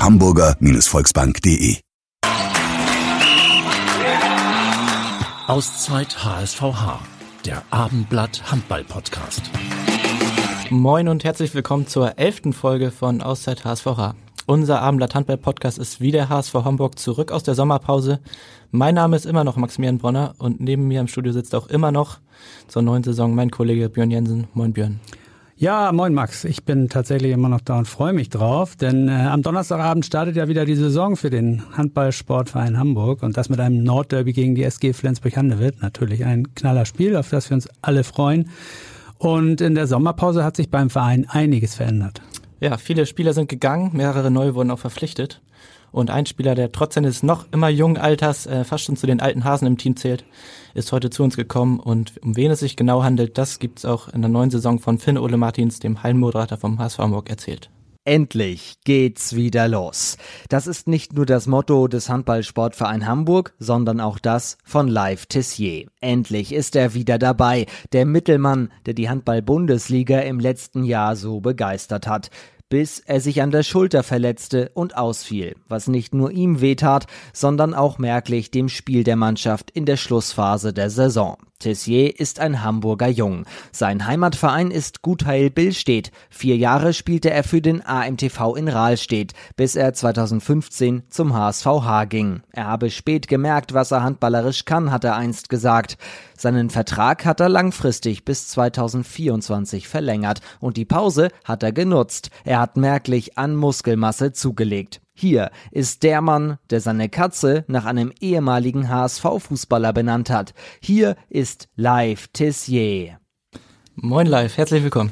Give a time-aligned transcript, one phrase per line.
[0.00, 1.76] www.hamburger-volksbank.de
[5.46, 7.00] Auszeit HSVH,
[7.44, 9.50] der Abendblatt Handball Podcast.
[10.70, 14.14] Moin und herzlich willkommen zur elften Folge von Auszeit HSVH.
[14.46, 18.20] Unser Abendblatt Handball Podcast ist wieder HSV Hamburg zurück aus der Sommerpause.
[18.70, 21.92] Mein Name ist immer noch Maximilian Bronner und neben mir im Studio sitzt auch immer
[21.92, 22.20] noch
[22.68, 24.48] zur neuen Saison mein Kollege Björn Jensen.
[24.54, 24.98] Moin Björn.
[25.60, 26.44] Ja, moin Max.
[26.44, 30.36] Ich bin tatsächlich immer noch da und freue mich drauf, denn äh, am Donnerstagabend startet
[30.36, 34.62] ja wieder die Saison für den Handballsportverein Hamburg und das mit einem Nordderby gegen die
[34.62, 35.82] SG Flensburg-Handewitt.
[35.82, 38.48] Natürlich ein knaller Spiel, auf das wir uns alle freuen.
[39.18, 42.22] Und in der Sommerpause hat sich beim Verein einiges verändert.
[42.60, 45.42] Ja, viele Spieler sind gegangen, mehrere neue wurden auch verpflichtet.
[45.92, 49.20] Und ein Spieler, der trotz seines noch immer jungen Alters äh, fast schon zu den
[49.20, 50.24] alten Hasen im Team zählt,
[50.74, 51.80] ist heute zu uns gekommen.
[51.80, 54.98] Und um wen es sich genau handelt, das gibt's auch in der neuen Saison von
[54.98, 57.70] Finn Ole Martins, dem Hallenmoderator vom HSV Hamburg, erzählt.
[58.06, 60.16] Endlich geht's wieder los.
[60.48, 65.86] Das ist nicht nur das Motto des Handballsportverein Hamburg, sondern auch das von Live Tessier.
[66.00, 72.06] Endlich ist er wieder dabei, der Mittelmann, der die Handball-Bundesliga im letzten Jahr so begeistert
[72.06, 72.30] hat
[72.70, 77.74] bis er sich an der Schulter verletzte und ausfiel, was nicht nur ihm wehtat, sondern
[77.74, 81.36] auch merklich dem Spiel der Mannschaft in der Schlussphase der Saison.
[81.60, 83.44] Tessier ist ein Hamburger Jung.
[83.70, 86.10] Sein Heimatverein ist Gutheil Billstedt.
[86.30, 92.42] Vier Jahre spielte er für den AMTV in Rahlstedt, bis er 2015 zum HSVH ging.
[92.52, 95.98] Er habe spät gemerkt, was er handballerisch kann, hat er einst gesagt.
[96.36, 102.30] Seinen Vertrag hat er langfristig bis 2024 verlängert und die Pause hat er genutzt.
[102.44, 105.02] Er hat merklich an Muskelmasse zugelegt.
[105.20, 110.54] Hier ist der Mann, der seine Katze nach einem ehemaligen HSV-Fußballer benannt hat.
[110.80, 113.18] Hier ist Live Tissier.
[113.96, 115.10] Moin Live, herzlich willkommen.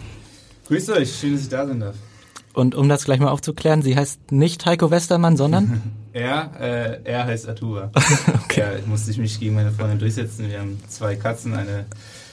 [0.68, 1.96] Grüßt euch, schön, dass ich da sein darf.
[2.54, 5.82] Und um das gleich mal aufzuklären, sie heißt nicht Heiko Westermann, sondern?
[6.14, 7.90] er, äh, er heißt Artura.
[8.44, 8.60] okay.
[8.60, 10.48] Ja, musste ich mich gegen meine Freundin durchsetzen.
[10.48, 11.84] Wir haben zwei Katzen, eine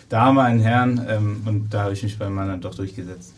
[0.08, 3.34] Dame, einen Herrn ähm, und da habe ich mich beim Mann dann doch durchgesetzt.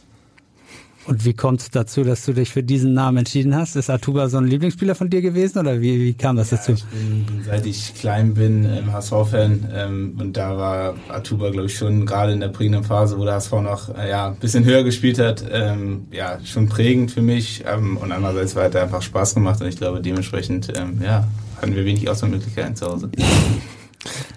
[1.08, 3.78] Und wie kommt es dazu, dass du dich für diesen Namen entschieden hast?
[3.78, 6.74] Ist Atuba so ein Lieblingsspieler von dir gewesen oder wie, wie kam das ja, dazu?
[6.74, 11.78] Ich bin, seit ich klein bin, ähm, HSV-Fan ähm, und da war Atuba, glaube ich,
[11.78, 14.84] schon gerade in der prägenden Phase, wo der HSV noch äh, ja, ein bisschen höher
[14.84, 19.36] gespielt hat, ähm, ja, schon prägend für mich ähm, und andererseits war er einfach Spaß
[19.36, 21.26] gemacht und ich glaube dementsprechend, ähm, ja,
[21.62, 23.10] hatten wir wenig Auswahlmöglichkeiten zu Hause.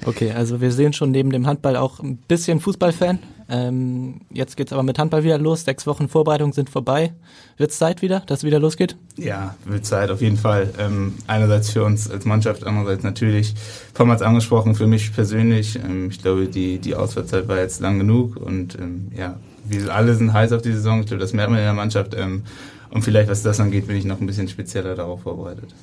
[0.07, 3.19] Okay, also wir sehen schon neben dem Handball auch ein bisschen Fußballfan.
[3.50, 5.65] Ähm, jetzt geht's aber mit Handball wieder los.
[5.65, 7.12] Sechs Wochen Vorbereitung sind vorbei.
[7.56, 8.97] Wird's Zeit wieder, dass es wieder losgeht?
[9.16, 10.72] Ja, wird Zeit auf jeden Fall.
[10.78, 13.55] Ähm, einerseits für uns als Mannschaft, andererseits natürlich,
[13.94, 15.77] Tom hat's angesprochen, für mich persönlich.
[15.77, 20.15] Ähm, ich glaube, die, die Auswärtszeit war jetzt lang genug und ähm, ja, wir alle
[20.15, 21.00] sind heiß auf die Saison.
[21.00, 22.15] Ich glaube, das merkt man in der Mannschaft.
[22.15, 22.44] Ähm,
[22.91, 25.75] und vielleicht, was das angeht, bin ich noch ein bisschen spezieller darauf vorbereitet.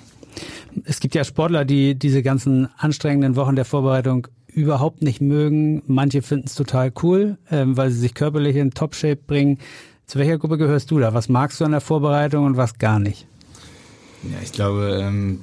[0.85, 4.27] Es gibt ja Sportler, die diese ganzen anstrengenden Wochen der Vorbereitung
[4.57, 5.83] überhaupt nicht mögen.
[5.85, 9.59] Manche finden es total cool, ähm, weil sie sich körperlich in Top-Shape bringen.
[10.07, 11.13] Zu welcher Gruppe gehörst du da?
[11.13, 13.27] Was magst du an der Vorbereitung und was gar nicht?
[14.23, 15.41] Ja, ich glaube, ähm,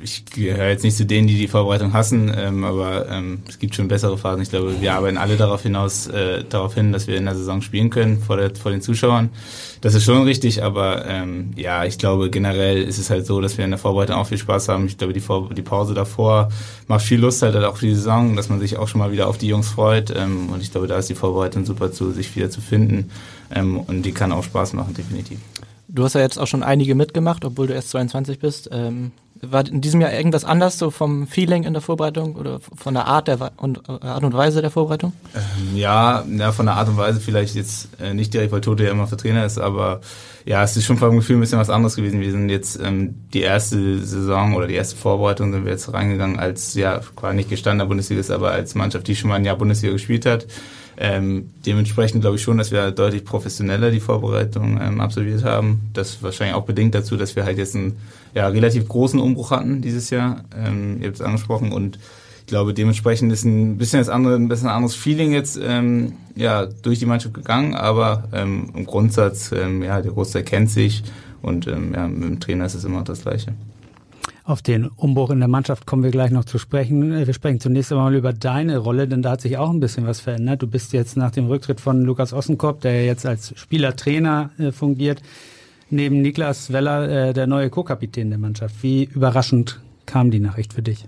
[0.00, 3.74] ich gehöre jetzt nicht zu denen, die die Vorbereitung hassen, ähm, aber ähm, es gibt
[3.74, 4.42] schon bessere Phasen.
[4.42, 7.62] Ich glaube, wir arbeiten alle darauf hinaus, äh, darauf hin, dass wir in der Saison
[7.62, 9.30] spielen können vor, der, vor den Zuschauern.
[9.80, 13.58] Das ist schon richtig, aber ähm, ja, ich glaube generell ist es halt so, dass
[13.58, 14.86] wir in der Vorbereitung auch viel Spaß haben.
[14.86, 16.50] Ich glaube, die, Vor die Pause davor
[16.86, 19.10] macht viel Lust halt, halt auch für die Saison, dass man sich auch schon mal
[19.10, 20.14] wieder auf die Jungs freut.
[20.14, 23.10] Ähm, und ich glaube, da ist die Vorbereitung super zu, sich wieder zu finden.
[23.54, 25.38] Ähm, und die kann auch Spaß machen, definitiv.
[25.88, 28.68] Du hast ja jetzt auch schon einige mitgemacht, obwohl du erst 22 bist.
[28.72, 32.94] Ähm, war in diesem Jahr irgendwas anders, so vom Feeling in der Vorbereitung oder von
[32.94, 35.12] der Art, der, und, äh, Art und Weise der Vorbereitung?
[35.34, 38.84] Ähm, ja, ja, von der Art und Weise vielleicht jetzt äh, nicht direkt, weil Tote
[38.84, 40.00] ja immer der Trainer ist, aber
[40.44, 42.20] ja, es ist schon vom Gefühl ein bisschen was anderes gewesen.
[42.20, 46.38] Wir sind jetzt ähm, die erste Saison oder die erste Vorbereitung sind wir jetzt reingegangen
[46.38, 49.56] als, ja, quasi nicht gestandener Bundesliga ist, aber als Mannschaft, die schon mal ein Jahr
[49.56, 50.46] Bundesliga gespielt hat.
[51.00, 55.90] Ähm, dementsprechend glaube ich schon, dass wir deutlich professioneller die Vorbereitung ähm, absolviert haben.
[55.92, 57.96] Das wahrscheinlich auch bedingt dazu, dass wir halt jetzt einen
[58.34, 60.44] ja, relativ großen Umbruch hatten dieses Jahr.
[60.56, 61.98] Ähm, ihr habt es angesprochen und
[62.40, 66.66] ich glaube, dementsprechend ist ein bisschen das andere, ein bisschen anderes Feeling jetzt ähm, ja
[66.66, 71.04] durch die Mannschaft gegangen, aber ähm, im Grundsatz ähm, ja der Großteil kennt sich
[71.42, 73.54] Und ähm, ja, mit dem Trainer ist es immer das Gleiche.
[74.48, 77.26] Auf den Umbruch in der Mannschaft kommen wir gleich noch zu sprechen.
[77.26, 80.20] Wir sprechen zunächst einmal über deine Rolle, denn da hat sich auch ein bisschen was
[80.20, 80.62] verändert.
[80.62, 85.20] Du bist jetzt nach dem Rücktritt von Lukas Ossenkopf, der jetzt als Spielertrainer äh, fungiert,
[85.90, 88.76] neben Niklas Weller äh, der neue Co-Kapitän der Mannschaft.
[88.80, 91.04] Wie überraschend kam die Nachricht für dich?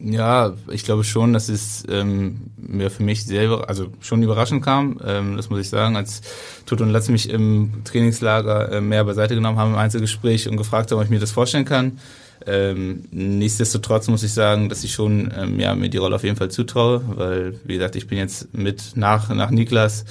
[0.00, 4.98] Ja, ich glaube schon, dass es ähm, mir für mich selber, also schon überraschend kam,
[5.04, 6.22] ähm, das muss ich sagen, als
[6.66, 10.90] Tut und Latz mich im Trainingslager äh, mehr beiseite genommen haben im Einzelgespräch und gefragt
[10.90, 11.98] haben, ob ich mir das vorstellen kann.
[12.46, 16.36] Ähm, nichtsdestotrotz muss ich sagen, dass ich schon ähm, ja, mir die Rolle auf jeden
[16.36, 20.04] Fall zutraue, weil, wie gesagt, ich bin jetzt mit nach, nach Niklas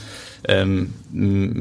[0.47, 0.93] ähm,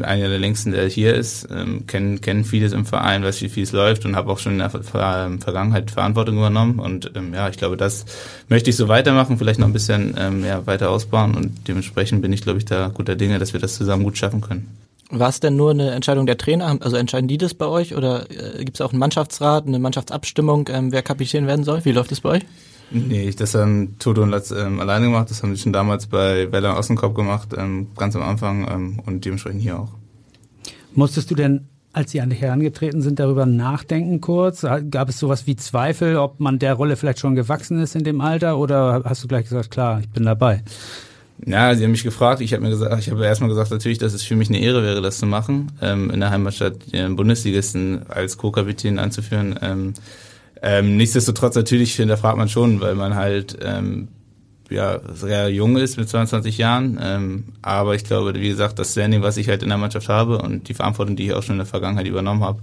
[0.03, 3.63] einer der längsten, der hier ist, ähm, kennen kenn vieles im Verein, weiß wie viel
[3.65, 6.79] es läuft und habe auch schon in der Ver ähm, Vergangenheit Verantwortung übernommen.
[6.79, 8.05] Und ähm, ja, ich glaube, das
[8.49, 12.33] möchte ich so weitermachen, vielleicht noch ein bisschen ähm, ja, weiter ausbauen und dementsprechend bin
[12.33, 14.86] ich, glaube ich, da guter Dinge, dass wir das zusammen gut schaffen können.
[15.11, 16.77] War es denn nur eine Entscheidung der Trainer?
[16.81, 20.69] Also entscheiden die das bei euch oder äh, gibt es auch einen Mannschaftsrat, eine Mannschaftsabstimmung,
[20.73, 21.85] ähm, wer Kapitän werden soll?
[21.85, 22.43] Wie läuft das bei euch?
[22.91, 25.31] Nee, das haben Toto und Latz ähm, alleine gemacht.
[25.31, 29.25] Das haben sie schon damals bei Weller Ossenkopf gemacht, ähm, ganz am Anfang ähm, und
[29.25, 29.93] dementsprechend hier auch.
[30.95, 34.65] Musstest du denn, als sie an dich herangetreten sind, darüber nachdenken kurz?
[34.91, 38.21] Gab es sowas wie Zweifel, ob man der Rolle vielleicht schon gewachsen ist in dem
[38.21, 40.63] Alter oder hast du gleich gesagt, klar, ich bin dabei?
[41.45, 42.41] Ja, sie haben mich gefragt.
[42.41, 44.83] Ich habe mir gesagt, ich habe erstmal gesagt, natürlich, dass es für mich eine Ehre
[44.83, 49.59] wäre, das zu machen, ähm, in der Heimatstadt den Bundesligisten als Co-Kapitän anzuführen.
[49.61, 49.95] Ähm,
[50.63, 54.09] ähm, nichtsdestotrotz natürlich hinterfragt man schon, weil man halt ähm,
[54.71, 56.99] ja sehr jung ist mit 22 Jahren.
[57.03, 60.39] Ähm, aber ich glaube, wie gesagt, das Standing, was ich halt in der Mannschaft habe
[60.39, 62.61] und die Verantwortung, die ich auch schon in der Vergangenheit übernommen habe,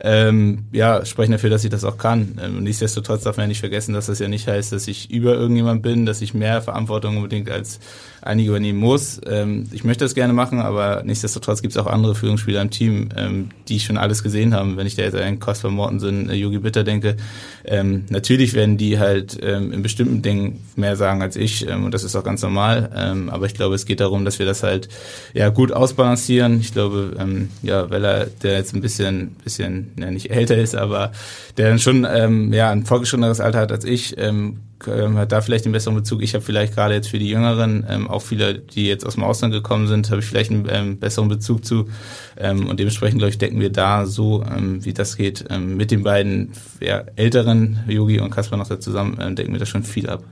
[0.00, 2.38] ähm, ja, sprechen dafür, dass ich das auch kann.
[2.42, 5.34] Ähm, nichtsdestotrotz darf man ja nicht vergessen, dass das ja nicht heißt, dass ich über
[5.34, 7.80] irgendjemand bin, dass ich mehr Verantwortung unbedingt als
[8.22, 9.20] einige übernehmen muss.
[9.26, 13.08] Ähm, ich möchte das gerne machen, aber nichtsdestotrotz gibt es auch andere Führungsspieler im Team,
[13.16, 14.76] ähm, die schon alles gesehen haben.
[14.76, 17.16] Wenn ich da jetzt an Kasper Mortensen, äh, Yogi Bitter denke,
[17.64, 21.94] ähm, natürlich werden die halt ähm, in bestimmten Dingen mehr sagen als ich ähm, und
[21.94, 22.90] das ist auch ganz normal.
[22.94, 24.88] Ähm, aber ich glaube, es geht darum, dass wir das halt
[25.34, 26.60] ja gut ausbalancieren.
[26.60, 30.74] Ich glaube, ähm, ja, weil er der jetzt ein bisschen, bisschen ja, nicht älter ist,
[30.74, 31.12] aber
[31.56, 35.40] der dann schon ähm, ja ein vorgeschritteneres Alter hat als ich, ähm, ähm, hat da
[35.40, 36.22] vielleicht einen besseren Bezug.
[36.22, 39.24] Ich habe vielleicht gerade jetzt für die Jüngeren, ähm, auch viele, die jetzt aus dem
[39.24, 41.88] Ausland gekommen sind, habe ich vielleicht einen ähm, besseren Bezug zu.
[42.36, 45.90] Ähm, und dementsprechend, glaube ich, decken wir da so, ähm, wie das geht, ähm, mit
[45.90, 49.82] den beiden ja, älteren, Yogi und Kasper noch da zusammen, ähm, decken wir da schon
[49.82, 50.22] viel ab.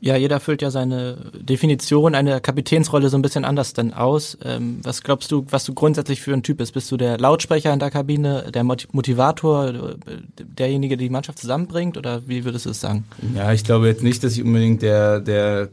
[0.00, 4.38] Ja, jeder füllt ja seine Definition einer Kapitänsrolle so ein bisschen anders dann aus.
[4.44, 6.74] Ähm, was glaubst du, was du grundsätzlich für ein Typ bist?
[6.74, 9.96] Bist du der Lautsprecher in der Kabine, der Motivator,
[10.38, 13.04] derjenige, der die Mannschaft zusammenbringt oder wie würdest du es sagen?
[13.34, 15.68] Ja, ich glaube jetzt nicht, dass ich unbedingt der, der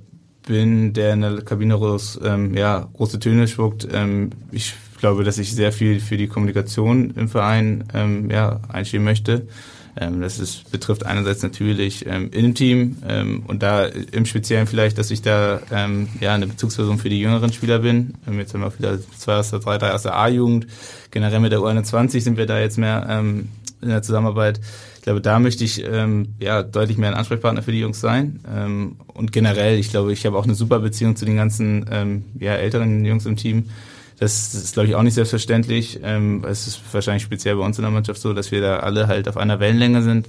[0.48, 3.88] bin, der in der Kabine groß, ähm, ja, große Töne spuckt.
[3.92, 9.04] Ähm, ich glaube, dass ich sehr viel für die Kommunikation im Verein ähm, ja, einstehen
[9.04, 9.48] möchte.
[9.98, 14.68] Ähm, das ist, betrifft einerseits natürlich ähm, in dem Team ähm, und da im Speziellen
[14.68, 18.16] vielleicht, dass ich da ähm, ja eine Bezugsperson für die jüngeren Spieler bin.
[18.28, 20.68] Ähm, jetzt haben wir wieder zwei aus der drei, drei aus der A-Jugend.
[21.12, 23.50] Generell mit der U21 sind wir da jetzt mehr ähm,
[23.82, 24.60] in der Zusammenarbeit.
[24.98, 28.40] Ich glaube, da möchte ich ähm, ja deutlich mehr ein Ansprechpartner für die Jungs sein.
[28.54, 32.26] Ähm, und generell, ich glaube, ich habe auch eine super Beziehung zu den ganzen ähm,
[32.40, 33.70] ja, älteren Jungs im Team.
[34.18, 36.00] Das ist, glaube ich, auch nicht selbstverständlich.
[36.04, 39.08] Ähm, es ist wahrscheinlich speziell bei uns in der Mannschaft so, dass wir da alle
[39.08, 40.28] halt auf einer Wellenlänge sind.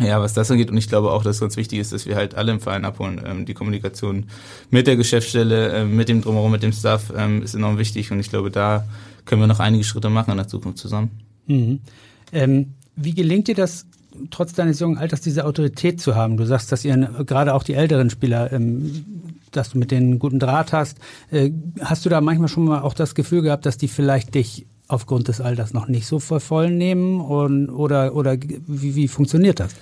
[0.00, 0.70] Ja, was das angeht.
[0.70, 3.20] Und ich glaube auch, dass ganz wichtig ist, dass wir halt alle im Verein abholen.
[3.24, 4.26] Ähm, die Kommunikation
[4.70, 8.10] mit der Geschäftsstelle, äh, mit dem Drumherum, mit dem Staff ähm, ist enorm wichtig.
[8.10, 8.86] Und ich glaube, da
[9.24, 11.10] können wir noch einige Schritte machen in der Zukunft zusammen.
[11.46, 11.80] Mhm.
[12.32, 13.86] Ähm, wie gelingt dir das,
[14.30, 16.36] trotz deines jungen Alters diese Autorität zu haben?
[16.36, 19.04] Du sagst, dass ihr gerade auch die älteren Spieler ähm,
[19.52, 20.98] dass du mit denen guten Draht hast.
[21.30, 21.50] Äh,
[21.80, 25.28] hast du da manchmal schon mal auch das Gefühl gehabt, dass die vielleicht dich aufgrund
[25.28, 29.74] des Alters noch nicht so voll nehmen und, oder, oder wie, wie funktioniert das?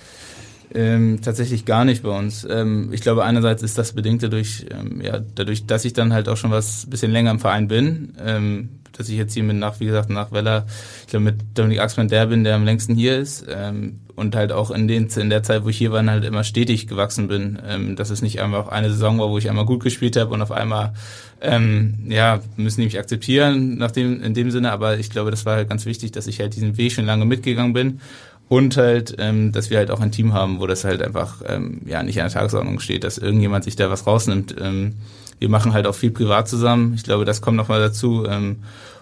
[0.73, 2.47] Ähm, tatsächlich gar nicht bei uns.
[2.49, 6.29] Ähm, ich glaube, einerseits ist das bedingt dadurch, ähm, ja, dadurch, dass ich dann halt
[6.29, 9.81] auch schon was bisschen länger im Verein bin, ähm, dass ich jetzt hier mit nach,
[9.81, 10.65] wie gesagt, nach Weller,
[11.01, 14.51] ich glaube mit Dominik Axmann der bin, der am längsten hier ist ähm, und halt
[14.51, 17.59] auch in, den, in der Zeit, wo ich hier war, halt immer stetig gewachsen bin.
[17.67, 20.41] Ähm, dass es nicht einfach eine Saison war, wo ich einmal gut gespielt habe und
[20.41, 20.93] auf einmal
[21.41, 25.45] ähm, ja, müssen die mich akzeptieren nach dem, in dem Sinne, aber ich glaube, das
[25.45, 27.99] war halt ganz wichtig, dass ich halt diesen Weg schon lange mitgegangen bin
[28.47, 31.81] und halt, ähm, dass wir halt auch ein Team haben, wo das halt einfach ähm,
[31.85, 34.55] ja nicht an der Tagesordnung steht, dass irgendjemand sich da was rausnimmt.
[34.61, 34.95] Ähm,
[35.39, 36.93] wir machen halt auch viel privat zusammen.
[36.95, 38.25] Ich glaube, das kommt nochmal dazu.
[38.27, 38.57] Ähm,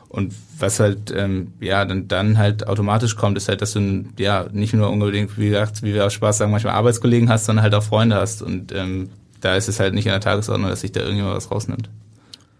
[0.09, 4.47] und was halt, ähm, ja, dann, dann halt automatisch kommt, ist halt, dass du ja
[4.51, 7.75] nicht nur unbedingt, wie gesagt, wie wir auch Spaß sagen, manchmal Arbeitskollegen hast, sondern halt
[7.75, 8.41] auch Freunde hast.
[8.41, 11.51] Und ähm, da ist es halt nicht an der Tagesordnung, dass sich da irgendjemand was
[11.51, 11.89] rausnimmt.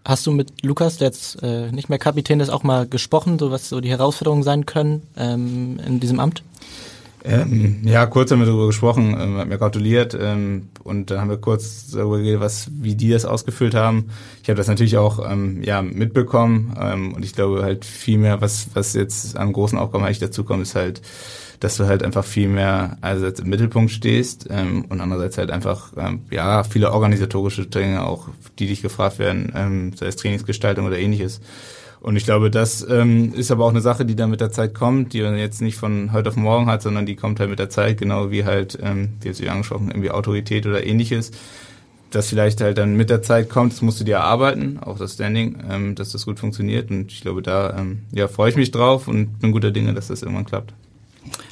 [0.04, 3.50] Hast du mit Lukas, der jetzt äh, nicht mehr Kapitän ist, auch mal gesprochen, so
[3.50, 6.42] was so die Herausforderungen sein können ähm, in diesem Amt?
[7.24, 11.30] Ähm, ja, kurz haben wir darüber gesprochen, ähm, hat mir gratuliert ähm, und dann haben
[11.30, 14.10] wir kurz darüber geredet, was, wie die das ausgefüllt haben.
[14.42, 18.40] Ich habe das natürlich auch ähm, ja mitbekommen ähm, und ich glaube halt viel mehr,
[18.40, 21.02] was was jetzt an großen Aufgaben eigentlich dazu kommt, ist halt,
[21.60, 25.92] dass du halt einfach viel mehr einerseits im Mittelpunkt stehst ähm, und andererseits halt einfach
[25.98, 30.98] ähm, ja viele organisatorische Dinge auch, die dich gefragt werden, ähm, sei es Trainingsgestaltung oder
[30.98, 31.40] ähnliches.
[32.00, 34.74] Und ich glaube, das ähm, ist aber auch eine Sache, die dann mit der Zeit
[34.74, 37.58] kommt, die man jetzt nicht von heute auf morgen hat, sondern die kommt halt mit
[37.58, 41.30] der Zeit, genau wie halt, ähm, wie jetzt wie angesprochen, irgendwie Autorität oder ähnliches.
[42.10, 45.14] Das vielleicht halt dann mit der Zeit kommt, das musst du dir erarbeiten, auch das
[45.14, 46.90] Standing, ähm, dass das gut funktioniert.
[46.90, 50.08] Und ich glaube, da ähm, ja, freue ich mich drauf und bin guter Dinge, dass
[50.08, 50.72] das irgendwann klappt.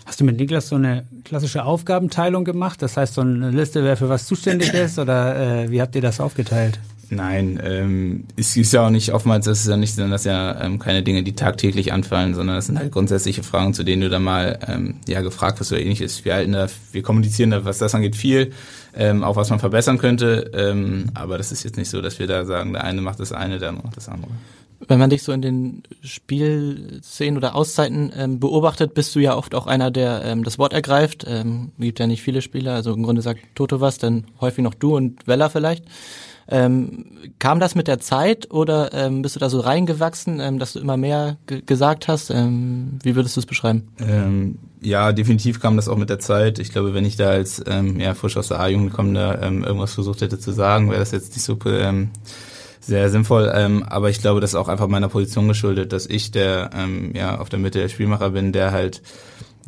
[0.07, 2.81] Hast du mit Niklas so eine klassische Aufgabenteilung gemacht?
[2.81, 6.01] Das heißt, so eine Liste, wer für was zuständig ist, oder äh, wie habt ihr
[6.01, 6.81] das aufgeteilt?
[7.11, 10.61] Nein, ähm, es ist ja auch nicht oftmals, das ist ja nicht, sind das ja
[10.61, 14.11] ähm, keine Dinge, die tagtäglich anfallen, sondern das sind halt grundsätzliche Fragen, zu denen du
[14.11, 16.25] dann mal ähm, ja gefragt wirst oder ähnliches.
[16.27, 18.53] Wir halten da, wir kommunizieren da, was das angeht, viel,
[18.95, 20.51] ähm, auch was man verbessern könnte.
[20.53, 23.33] Ähm, aber das ist jetzt nicht so, dass wir da sagen, der eine macht das
[23.33, 24.33] eine, der andere macht das andere.
[24.87, 29.55] Wenn man dich so in den Spielszenen oder Auszeiten ähm, beobachtet, bist du ja oft
[29.55, 31.25] auch einer, der ähm, das Wort ergreift.
[31.27, 34.75] Ähm, gibt ja nicht viele Spieler, also im Grunde sagt Toto was, dann häufig noch
[34.75, 35.85] du und Weller vielleicht.
[36.51, 37.05] Ähm,
[37.39, 40.79] kam das mit der Zeit oder ähm, bist du da so reingewachsen, ähm, dass du
[40.79, 41.37] immer mehr
[41.67, 42.31] gesagt hast?
[42.31, 43.89] Ähm, wie würdest du es beschreiben?
[44.01, 46.59] Ähm, ja, definitiv kam das auch mit der Zeit.
[46.59, 49.93] Ich glaube, wenn ich da als ähm, ja, frisch aus der A-Jugend kommender ähm, irgendwas
[49.93, 52.11] versucht hätte zu sagen, wäre das jetzt nicht so ähm,
[52.81, 53.53] sehr sinnvoll.
[53.55, 57.13] Ähm, aber ich glaube, das ist auch einfach meiner Position geschuldet, dass ich der ähm,
[57.15, 59.03] ja auf der Mitte der Spielmacher bin, der halt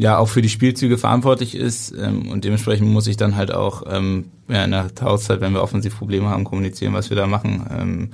[0.01, 3.83] ja auch für die Spielzüge verantwortlich ist ähm, und dementsprechend muss ich dann halt auch
[3.87, 7.67] ähm, ja, in der Hauszeit, wenn wir offensiv Probleme haben, kommunizieren, was wir da machen.
[7.71, 8.11] Ähm,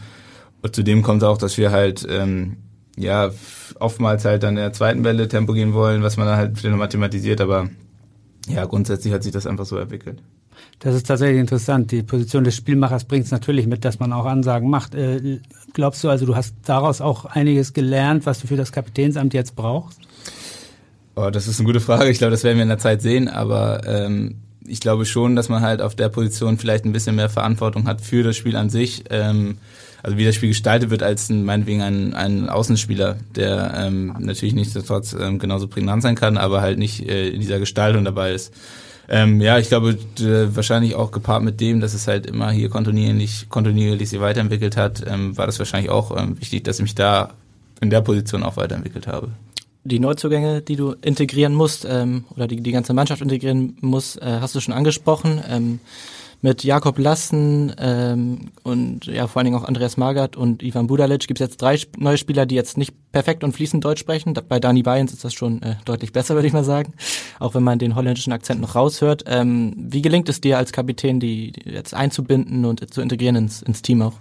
[0.62, 2.56] und zudem kommt auch, dass wir halt ähm,
[2.96, 3.30] ja
[3.78, 6.74] oftmals halt dann in der zweiten Welle Tempo gehen wollen, was man dann halt wieder
[6.74, 7.70] mathematisiert, aber
[8.48, 10.20] ja, grundsätzlich hat sich das einfach so entwickelt.
[10.80, 11.92] Das ist tatsächlich interessant.
[11.92, 14.96] Die Position des Spielmachers bringt es natürlich mit, dass man auch Ansagen macht.
[14.96, 15.38] Äh,
[15.72, 19.54] glaubst du also, du hast daraus auch einiges gelernt, was du für das Kapitänsamt jetzt
[19.54, 20.00] brauchst?
[21.18, 22.10] Oh, das ist eine gute Frage.
[22.10, 25.48] Ich glaube, das werden wir in der Zeit sehen, aber ähm, ich glaube schon, dass
[25.48, 28.68] man halt auf der Position vielleicht ein bisschen mehr Verantwortung hat für das Spiel an
[28.68, 29.04] sich.
[29.08, 29.56] Ähm,
[30.02, 34.54] also wie das Spiel gestaltet wird, als ein, meinetwegen ein, ein Außenspieler, der ähm, natürlich
[34.54, 38.52] nichtsdestotrotz ähm, genauso prägnant sein kann, aber halt nicht äh, in dieser Gestaltung dabei ist.
[39.08, 43.46] Ähm, ja, ich glaube wahrscheinlich auch gepaart mit dem, dass es halt immer hier kontinuierlich,
[43.48, 47.30] kontinuierlich sich weiterentwickelt hat, ähm, war das wahrscheinlich auch ähm, wichtig, dass ich mich da
[47.80, 49.30] in der Position auch weiterentwickelt habe
[49.86, 54.38] die Neuzugänge, die du integrieren musst ähm, oder die die ganze Mannschaft integrieren muss, äh,
[54.40, 55.40] hast du schon angesprochen.
[55.48, 55.80] Ähm,
[56.42, 61.26] mit Jakob Lassen ähm, und ja vor allen Dingen auch Andreas Magath und Ivan Budalic
[61.26, 64.34] gibt es jetzt drei neue Spieler, die jetzt nicht perfekt und fließend Deutsch sprechen.
[64.48, 66.92] Bei Dani Bayens ist das schon äh, deutlich besser, würde ich mal sagen,
[67.38, 69.24] auch wenn man den holländischen Akzent noch raushört.
[69.26, 73.62] Ähm, wie gelingt es dir als Kapitän, die, die jetzt einzubinden und zu integrieren ins,
[73.62, 74.14] ins Team auch?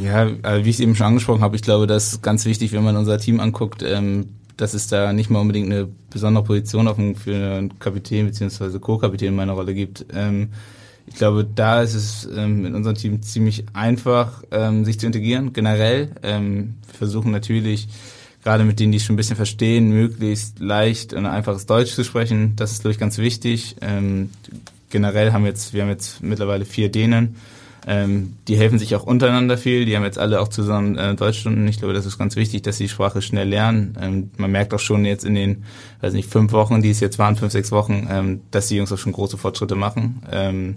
[0.00, 2.84] Ja, also wie ich eben schon angesprochen habe, ich glaube, das ist ganz wichtig, wenn
[2.84, 3.82] man unser Team anguckt.
[3.82, 4.28] Ähm,
[4.60, 8.78] dass es da nicht mal unbedingt eine besondere Position auf für einen Kapitän bzw.
[8.78, 10.04] Co-Kapitän in meiner Rolle gibt.
[10.12, 10.50] Ähm,
[11.06, 15.52] ich glaube, da ist es ähm, in unserem Team ziemlich einfach, ähm, sich zu integrieren,
[15.52, 16.10] generell.
[16.22, 17.88] Ähm, wir versuchen natürlich,
[18.44, 22.04] gerade mit denen, die es schon ein bisschen verstehen, möglichst leicht und einfaches Deutsch zu
[22.04, 22.54] sprechen.
[22.56, 23.76] Das ist, glaube ich, ganz wichtig.
[23.80, 24.30] Ähm,
[24.90, 27.36] generell haben wir jetzt, wir haben jetzt mittlerweile vier Dänen
[27.86, 29.84] ähm, die helfen sich auch untereinander viel.
[29.84, 31.66] Die haben jetzt alle auch zusammen äh, Deutschstunden.
[31.68, 33.96] Ich glaube, das ist ganz wichtig, dass sie die Sprache schnell lernen.
[34.00, 35.64] Ähm, man merkt auch schon jetzt in den,
[36.00, 38.92] weiß nicht, fünf Wochen, die es jetzt waren, fünf, sechs Wochen, ähm, dass die Jungs
[38.92, 40.22] auch schon große Fortschritte machen.
[40.30, 40.76] Ähm,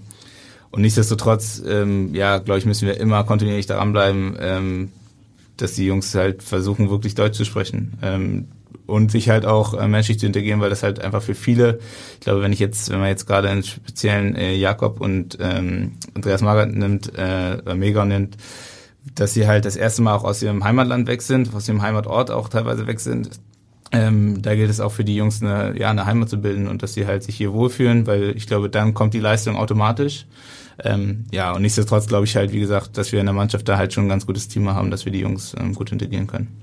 [0.72, 4.92] und nichtsdestotrotz, ähm, ja, glaube ich, müssen wir immer kontinuierlich daran bleiben, ähm,
[5.58, 7.94] dass die Jungs halt versuchen, wirklich Deutsch zu sprechen.
[8.02, 8.48] Ähm,
[8.86, 11.80] und sich halt auch äh, menschlich zu integrieren, weil das halt einfach für viele,
[12.16, 15.94] ich glaube, wenn ich jetzt, wenn man jetzt gerade einen speziellen äh, Jakob und ähm,
[16.14, 18.38] Andreas Magath nimmt, äh, Mega nimmt,
[19.16, 22.32] dass sie halt das erste Mal auch aus ihrem Heimatland weg sind, aus ihrem Heimatort
[22.32, 23.30] auch teilweise weg sind.
[23.92, 26.82] Ähm, da gilt es auch für die Jungs eine, ja, eine Heimat zu bilden und
[26.82, 30.26] dass sie halt sich hier wohlfühlen, weil ich glaube, dann kommt die Leistung automatisch.
[30.84, 33.78] Ähm, ja, und nichtsdestotrotz glaube ich halt, wie gesagt, dass wir in der Mannschaft da
[33.78, 36.63] halt schon ein ganz gutes Team haben, dass wir die Jungs ähm, gut integrieren können.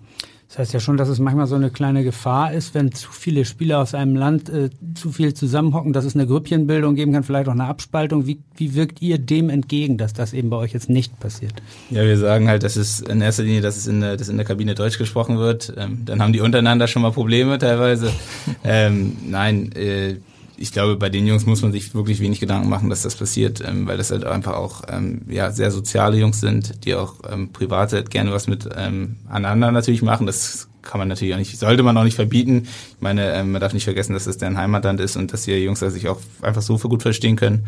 [0.50, 3.44] Das heißt ja schon, dass es manchmal so eine kleine Gefahr ist, wenn zu viele
[3.44, 7.46] Spieler aus einem Land äh, zu viel zusammenhocken, dass es eine Grüppchenbildung geben kann, vielleicht
[7.46, 8.26] auch eine Abspaltung.
[8.26, 11.52] Wie, wie wirkt ihr dem entgegen, dass das eben bei euch jetzt nicht passiert?
[11.90, 14.38] Ja, wir sagen halt, dass es in erster Linie, dass es in der, dass in
[14.38, 15.72] der Kabine Deutsch gesprochen wird.
[15.76, 18.10] Ähm, dann haben die untereinander schon mal Probleme teilweise.
[18.64, 20.16] ähm, nein, äh,
[20.60, 23.62] ich glaube, bei den Jungs muss man sich wirklich wenig Gedanken machen, dass das passiert,
[23.66, 27.50] ähm, weil das halt einfach auch ähm, ja sehr soziale Jungs sind, die auch ähm,
[27.50, 30.26] privat halt gerne was mit ähm, aneinander natürlich machen.
[30.26, 32.62] Das kann man natürlich auch nicht, sollte man auch nicht verbieten.
[32.64, 35.52] Ich meine, ähm, man darf nicht vergessen, dass das deren Heimatland ist und dass die
[35.52, 37.66] Jungs sich auch einfach so für gut verstehen können.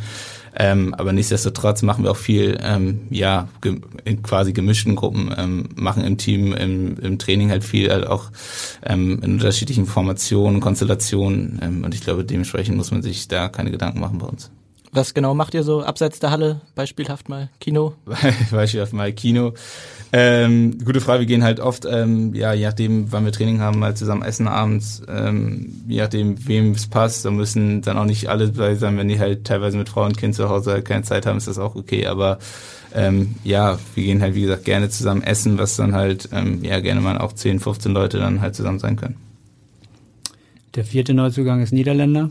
[0.54, 3.49] Ähm, aber nichtsdestotrotz machen wir auch viel, ähm, ja,
[4.04, 8.31] in quasi gemischten Gruppen, ähm, machen im Team, im, im Training halt viel, halt auch
[8.85, 11.59] ähm, in unterschiedlichen Formationen, Konstellationen.
[11.62, 14.50] Ähm, und ich glaube, dementsprechend muss man sich da keine Gedanken machen bei uns.
[14.94, 16.61] Was genau macht ihr so abseits der Halle?
[16.75, 17.94] Beispielhaft mal Kino?
[18.50, 19.54] Beispielhaft mal Kino.
[20.12, 23.78] Ähm, gute Frage, wir gehen halt oft, ähm, ja, je nachdem, wann wir Training haben,
[23.78, 28.28] mal zusammen essen abends, ähm, je nachdem, wem es passt, da müssen dann auch nicht
[28.28, 31.04] alle dabei sein, wenn die halt teilweise mit Frau und Kind zu Hause halt keine
[31.04, 32.38] Zeit haben, ist das auch okay, aber
[32.94, 36.80] ähm, ja, wir gehen halt, wie gesagt, gerne zusammen essen, was dann halt, ähm, ja,
[36.80, 39.16] gerne mal auch 10, 15 Leute dann halt zusammen sein können.
[40.75, 42.28] Der vierte Neuzugang ist Niederländer,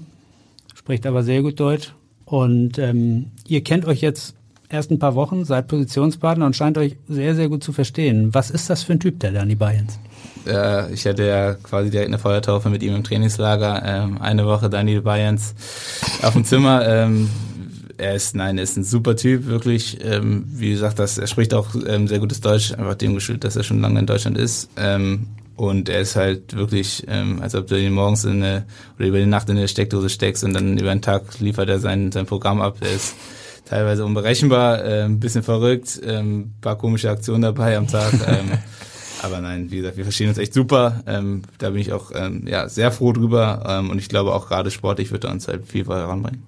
[0.75, 1.93] spricht aber sehr gut Deutsch
[2.31, 4.35] und ähm, ihr kennt euch jetzt
[4.69, 8.33] erst ein paar Wochen, seid Positionspartner und scheint euch sehr, sehr gut zu verstehen.
[8.33, 9.99] Was ist das für ein Typ, der Dani Bayerns?
[10.47, 13.83] Äh, ich hatte ja quasi direkt eine Feuertaufe mit ihm im Trainingslager.
[13.83, 15.53] Ähm, eine Woche Daniel Bayerns
[16.21, 16.87] auf dem Zimmer.
[16.87, 17.29] Ähm,
[17.97, 19.97] er ist, nein, er ist ein super Typ, wirklich.
[20.01, 23.57] Ähm, wie gesagt, das, er spricht auch ähm, sehr gutes Deutsch, einfach dem geschuldet, dass
[23.57, 24.69] er schon lange in Deutschland ist.
[24.77, 28.65] Ähm, und er ist halt wirklich, ähm, als ob du ihn morgens in eine,
[28.97, 31.79] oder über die Nacht in eine Steckdose steckst und dann über den Tag liefert er
[31.79, 32.77] sein, sein Programm ab.
[32.81, 33.15] Er ist
[33.65, 38.13] teilweise unberechenbar, äh, ein bisschen verrückt, ähm, paar komische Aktionen dabei am Tag.
[38.27, 38.57] Ähm,
[39.23, 41.03] aber nein, wie gesagt, wir verstehen uns echt super.
[41.05, 43.63] Ähm, da bin ich auch ähm, ja, sehr froh drüber.
[43.67, 46.43] Ähm, und ich glaube auch gerade sportlich wird er uns halt viel voranbringen.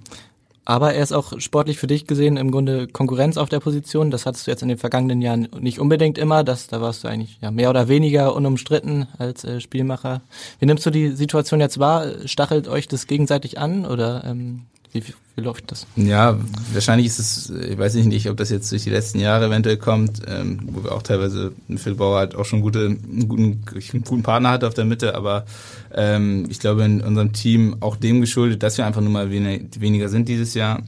[0.65, 4.11] Aber er ist auch sportlich für dich gesehen im Grunde Konkurrenz auf der Position.
[4.11, 6.43] Das hattest du jetzt in den vergangenen Jahren nicht unbedingt immer.
[6.43, 10.21] Das, da warst du eigentlich ja, mehr oder weniger unumstritten als äh, Spielmacher.
[10.59, 12.05] Wie nimmst du die Situation jetzt wahr?
[12.25, 14.61] Stachelt euch das gegenseitig an oder ähm,
[14.93, 15.03] wie,
[15.35, 15.87] wie läuft das?
[15.95, 16.37] Ja,
[16.71, 20.21] wahrscheinlich ist es, ich weiß nicht, ob das jetzt durch die letzten Jahre eventuell kommt,
[20.27, 24.23] ähm, wo wir auch teilweise, Phil Bauer halt auch schon gute, einen, guten, einen guten
[24.23, 25.45] Partner hat auf der Mitte, aber
[25.93, 30.09] ähm, ich glaube in unserem Team auch dem geschuldet, dass wir einfach nur mal weniger
[30.09, 30.83] sind dieses Jahr,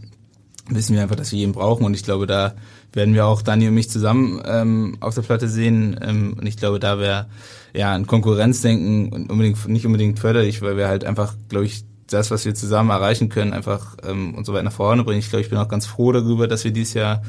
[0.69, 2.53] wissen wir einfach, dass wir jeden brauchen und ich glaube, da
[2.93, 6.57] werden wir auch Dani und mich zusammen ähm, auf der Platte sehen ähm, und ich
[6.57, 7.25] glaube, da wäre
[7.73, 12.45] ja ein Konkurrenzdenken unbedingt nicht unbedingt förderlich, weil wir halt einfach, glaube ich, das, was
[12.45, 15.19] wir zusammen erreichen können, einfach ähm, und so weiter nach vorne bringen.
[15.19, 17.23] Ich glaube, ich bin auch ganz froh darüber, dass wir dieses Jahr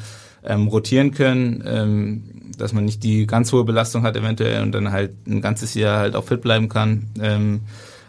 [0.44, 2.22] ähm, rotieren können, ähm,
[2.58, 5.98] dass man nicht die ganz hohe Belastung hat eventuell und dann halt ein ganzes Jahr
[5.98, 7.06] halt auch fit bleiben kann.
[7.20, 7.62] Ähm,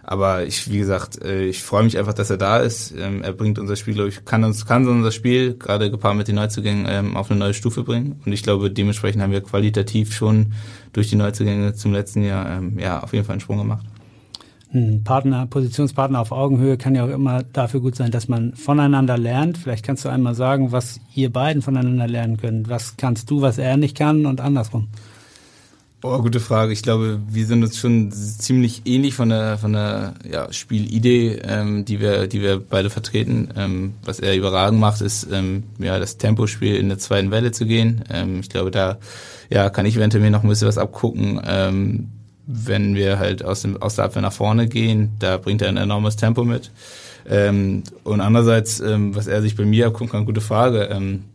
[0.04, 2.94] aber ich, wie gesagt, äh, ich freue mich einfach, dass er da ist.
[2.98, 6.30] Ähm, er bringt unser Spiel, glaube ich, kann uns, kann unser Spiel, gerade gepaart mit
[6.30, 8.22] den Neuzugängen, ähm, auf eine neue Stufe bringen.
[8.26, 10.54] Und ich glaube, dementsprechend haben wir qualitativ schon
[10.94, 13.86] durch die Neuzugänge zum letzten Jahr, ähm, ja, auf jeden Fall einen Sprung gemacht
[14.74, 19.18] ein Partner, Positionspartner auf Augenhöhe kann ja auch immer dafür gut sein, dass man voneinander
[19.18, 19.58] lernt.
[19.58, 22.70] Vielleicht kannst du einmal sagen, was ihr beiden voneinander lernen könnt.
[22.70, 24.90] Was kannst du, was er nicht kann und andersrum?
[26.04, 26.74] Oh, gute Frage.
[26.74, 31.86] Ich glaube, wir sind uns schon ziemlich ähnlich von der von der ja, Spielidee, ähm,
[31.86, 33.50] die wir die wir beide vertreten.
[33.56, 37.66] Ähm, was er überragend macht, ist ähm, ja das Tempospiel in der zweiten Welle zu
[37.66, 38.04] gehen.
[38.12, 39.00] Ähm, ich glaube, da
[39.50, 41.42] ja kann ich eventuell mir noch ein bisschen was abgucken.
[41.44, 42.10] Ähm,
[42.48, 45.78] wenn wir halt aus, dem, aus der Abwehr nach vorne gehen, da bringt er ein
[45.78, 46.72] enormes Tempo mit.
[47.30, 50.84] Ähm, und andererseits, ähm, was er sich bei mir abgucken kann, gute Frage.
[50.92, 51.26] Ähm,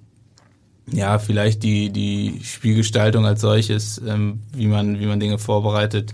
[0.91, 6.13] ja, vielleicht die, die Spielgestaltung als solches, ähm, wie man, wie man Dinge vorbereitet.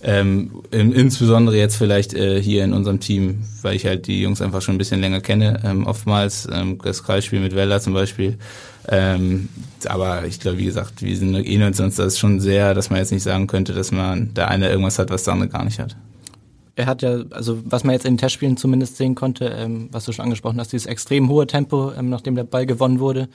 [0.00, 4.62] Ähm, insbesondere jetzt vielleicht äh, hier in unserem Team, weil ich halt die Jungs einfach
[4.62, 6.48] schon ein bisschen länger kenne, ähm, oftmals.
[6.52, 8.38] Ähm, das Kreisspiel mit Wella zum Beispiel.
[8.90, 9.48] Ähm,
[9.86, 13.12] aber ich glaube, wie gesagt, wir sind ähneln uns das schon sehr, dass man jetzt
[13.12, 15.96] nicht sagen könnte, dass man der eine irgendwas hat, was der andere gar nicht hat.
[16.74, 20.04] Er hat ja, also was man jetzt in den Testspielen zumindest sehen konnte, ähm, was
[20.04, 23.28] du schon angesprochen hast, dieses extrem hohe Tempo, ähm, nachdem der Ball gewonnen wurde.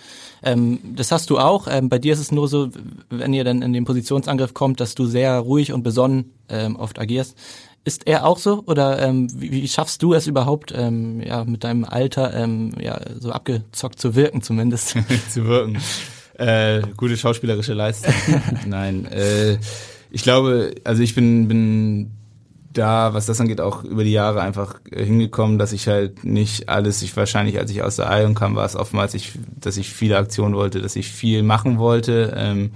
[0.44, 1.68] Ähm, das hast du auch.
[1.70, 2.70] Ähm, bei dir ist es nur so,
[3.10, 7.00] wenn ihr dann in den Positionsangriff kommt, dass du sehr ruhig und besonnen ähm, oft
[7.00, 7.38] agierst.
[7.86, 11.66] Ist er auch so oder ähm, wie, wie schaffst du es überhaupt, ähm, ja, mit
[11.66, 14.96] deinem Alter ähm, ja, so abgezockt zu wirken zumindest?
[15.30, 15.78] zu wirken.
[16.36, 18.14] Äh, gute schauspielerische Leistung.
[18.66, 19.58] Nein, äh,
[20.12, 22.12] ich glaube, also ich bin, bin
[22.72, 27.02] da, was das angeht, auch über die Jahre einfach hingekommen, dass ich halt nicht alles,
[27.02, 30.18] ich wahrscheinlich, als ich aus der Eiung kam, war es oftmals, ich, dass ich viele
[30.18, 32.34] Aktionen wollte, dass ich viel machen wollte.
[32.36, 32.72] Ähm,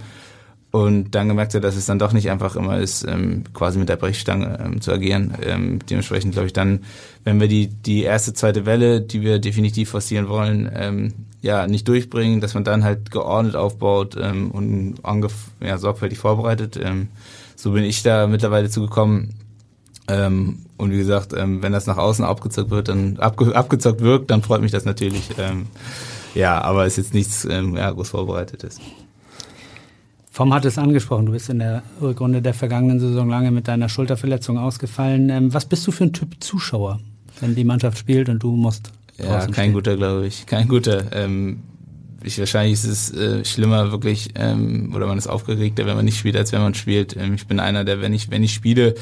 [0.72, 3.90] und dann gemerkt habe, dass es dann doch nicht einfach immer ist, ähm, quasi mit
[3.90, 5.34] der Brechstange ähm, zu agieren.
[5.42, 6.84] Ähm, dementsprechend glaube ich dann,
[7.24, 11.88] wenn wir die, die erste, zweite Welle, die wir definitiv forcieren wollen, ähm, ja, nicht
[11.88, 14.96] durchbringen, dass man dann halt geordnet aufbaut ähm, und
[15.62, 16.78] ja, sorgfältig vorbereitet.
[16.82, 17.08] Ähm,
[17.56, 19.36] so bin ich da mittlerweile zugekommen.
[20.10, 24.32] Ähm, und wie gesagt, ähm, wenn das nach außen abgezockt wird, dann abge abgezockt wirkt,
[24.32, 25.32] dann freut mich das natürlich.
[25.38, 25.68] Ähm,
[26.36, 28.80] ja, aber es ist jetzt nichts ähm, ja, groß vorbereitetes.
[30.38, 33.89] Vom hat es angesprochen, du bist in der Rückrunde der vergangenen Saison lange mit deiner
[33.89, 35.32] Schulterverletzung ausgefallen.
[35.32, 37.00] Ähm, was bist du für ein Typ Zuschauer,
[37.39, 38.91] wenn die Mannschaft spielt und du musst?
[39.17, 39.73] Ja, kein stehen?
[39.73, 40.45] guter, glaube ich.
[40.45, 41.06] Kein guter.
[41.12, 41.63] Ähm,
[42.21, 46.19] ich, wahrscheinlich ist es äh, schlimmer wirklich ähm, oder man ist aufgeregter, wenn man nicht
[46.19, 47.17] spielt, als wenn man spielt.
[47.17, 48.93] Ähm, ich bin einer, der wenn ich wenn ich spiele,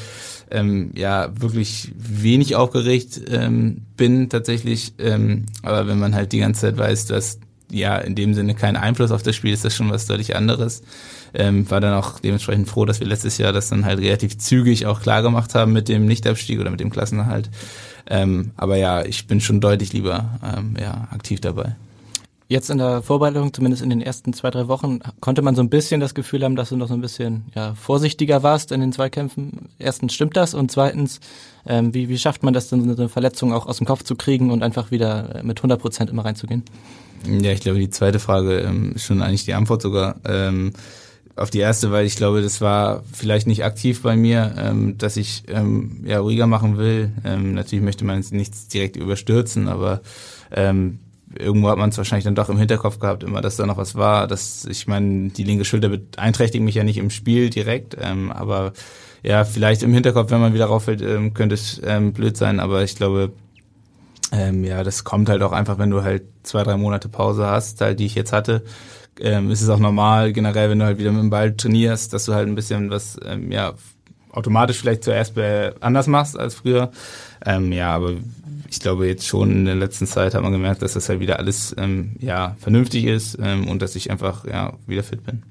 [0.50, 4.94] ähm, ja wirklich wenig aufgeregt ähm, bin tatsächlich.
[4.98, 8.76] Ähm, aber wenn man halt die ganze Zeit weiß, dass ja in dem Sinne kein
[8.76, 10.82] Einfluss auf das Spiel ist, das schon was deutlich anderes.
[11.38, 14.86] Ähm, war dann auch dementsprechend froh, dass wir letztes Jahr das dann halt relativ zügig
[14.86, 17.50] auch klar gemacht haben mit dem Nichtabstieg oder mit dem Klassenerhalt.
[18.08, 21.76] Ähm, aber ja, ich bin schon deutlich lieber ähm, ja, aktiv dabei.
[22.48, 25.68] Jetzt in der Vorbereitung, zumindest in den ersten zwei, drei Wochen, konnte man so ein
[25.68, 28.92] bisschen das Gefühl haben, dass du noch so ein bisschen ja, vorsichtiger warst in den
[28.92, 29.68] Zweikämpfen.
[29.80, 31.18] Erstens stimmt das und zweitens,
[31.66, 34.14] ähm, wie, wie schafft man das denn, so eine Verletzung auch aus dem Kopf zu
[34.14, 36.62] kriegen und einfach wieder mit 100 Prozent immer reinzugehen?
[37.26, 40.14] Ja, ich glaube, die zweite Frage ähm, ist schon eigentlich die Antwort sogar.
[40.24, 40.72] Ähm,
[41.36, 45.18] auf die erste, weil ich glaube, das war vielleicht nicht aktiv bei mir, ähm, dass
[45.18, 47.12] ich ähm, ja ruhiger machen will.
[47.24, 50.00] Ähm, natürlich möchte man jetzt nichts direkt überstürzen, aber
[50.50, 50.98] ähm,
[51.38, 53.94] irgendwo hat man es wahrscheinlich dann doch im Hinterkopf gehabt, immer, dass da noch was
[53.96, 54.26] war.
[54.26, 58.72] Dass ich meine, die linke Schulter beeinträchtigt mich ja nicht im Spiel direkt, ähm, aber
[59.22, 62.60] ja, vielleicht im Hinterkopf, wenn man wieder rauffällt, ähm, könnte es ähm, blöd sein.
[62.60, 63.32] Aber ich glaube,
[64.32, 67.80] ähm, ja, das kommt halt auch einfach, wenn du halt zwei, drei Monate Pause hast,
[67.80, 68.62] halt, die ich jetzt hatte.
[69.20, 72.26] Ähm, ist es auch normal, generell, wenn du halt wieder mit dem Ball trainierst, dass
[72.26, 73.74] du halt ein bisschen was, ähm, ja,
[74.30, 75.34] automatisch vielleicht zuerst
[75.80, 76.90] anders machst als früher.
[77.44, 78.12] Ähm, ja, aber
[78.68, 81.38] ich glaube jetzt schon in der letzten Zeit hat man gemerkt, dass das halt wieder
[81.38, 85.42] alles ähm, ja vernünftig ist ähm, und dass ich einfach ja wieder fit bin.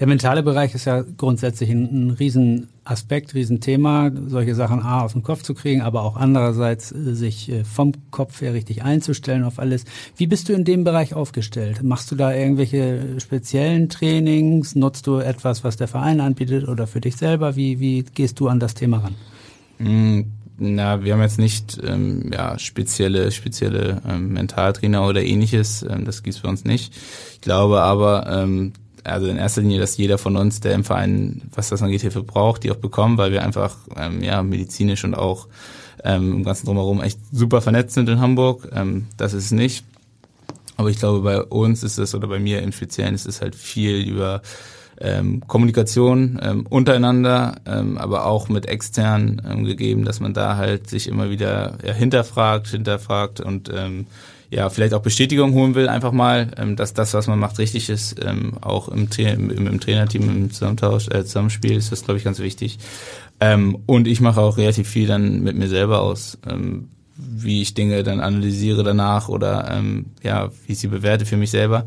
[0.00, 5.22] Der mentale Bereich ist ja grundsätzlich ein, ein Riesenaspekt, Riesenthema, solche Sachen A aus dem
[5.22, 9.58] Kopf zu kriegen, aber auch andererseits äh, sich äh, vom Kopf her richtig einzustellen auf
[9.58, 9.84] alles.
[10.16, 11.82] Wie bist du in dem Bereich aufgestellt?
[11.82, 14.74] Machst du da irgendwelche speziellen Trainings?
[14.74, 17.54] Nutzt du etwas, was der Verein anbietet oder für dich selber?
[17.54, 19.14] Wie, wie gehst du an das Thema ran?
[19.78, 20.22] Mm,
[20.56, 25.82] na, wir haben jetzt nicht ähm, ja, spezielle, spezielle ähm, Mentaltrainer oder ähnliches.
[25.82, 26.94] Ähm, das gibt's bei uns nicht.
[27.34, 28.72] Ich glaube aber, ähm,
[29.04, 32.22] also in erster Linie, dass jeder von uns, der im Verein, was das angeht, Hilfe
[32.22, 35.48] braucht, die auch bekommen, weil wir einfach ähm, ja medizinisch und auch
[36.04, 38.68] ähm, im ganzen drumherum echt super vernetzt sind in Hamburg.
[38.74, 39.84] Ähm, das ist nicht.
[40.76, 43.54] Aber ich glaube, bei uns ist es oder bei mir im Speziellen ist es halt
[43.54, 44.40] viel über
[45.00, 50.88] ähm, Kommunikation ähm, untereinander, ähm, aber auch mit extern ähm, gegeben, dass man da halt
[50.88, 54.06] sich immer wieder ja, hinterfragt, hinterfragt und ähm,
[54.50, 57.88] ja, vielleicht auch Bestätigung holen will, einfach mal, ähm, dass das, was man macht, richtig
[57.88, 58.16] ist.
[58.24, 62.40] Ähm, auch im, im, im Trainerteam, im Zusammentausch, äh, Zusammenspiel ist das, glaube ich, ganz
[62.40, 62.78] wichtig.
[63.38, 67.74] Ähm, und ich mache auch relativ viel dann mit mir selber aus, ähm, wie ich
[67.74, 71.86] Dinge dann analysiere danach oder ähm, ja, wie ich sie bewerte für mich selber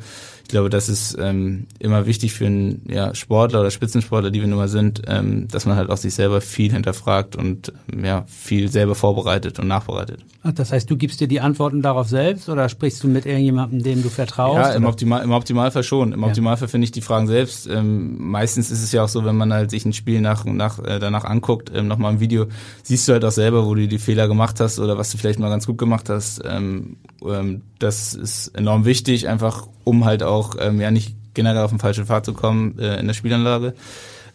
[0.53, 4.59] glaube, das ist ähm, immer wichtig für einen ja, Sportler oder Spitzensportler, die wir nun
[4.59, 8.71] mal sind, ähm, dass man halt auch sich selber viel hinterfragt und ähm, ja, viel
[8.71, 10.19] selber vorbereitet und nachbereitet.
[10.43, 13.81] Ach, das heißt, du gibst dir die Antworten darauf selbst oder sprichst du mit irgendjemandem,
[13.81, 14.57] dem du vertraust?
[14.57, 16.13] Ja, im, Optimal, im Optimalfall schon.
[16.13, 16.27] Im ja.
[16.27, 17.67] Optimalfall finde ich die Fragen selbst.
[17.67, 20.79] Ähm, meistens ist es ja auch so, wenn man halt sich ein Spiel nach, nach,
[20.79, 22.45] äh, danach anguckt, ähm, nochmal ein Video,
[22.83, 25.39] siehst du halt auch selber, wo du die Fehler gemacht hast oder was du vielleicht
[25.39, 26.41] mal ganz gut gemacht hast.
[26.45, 31.71] Ähm, ähm, das ist enorm wichtig, einfach um halt auch ähm, ja nicht generell auf
[31.71, 33.73] den falschen Pfad zu kommen äh, in der Spielanlage.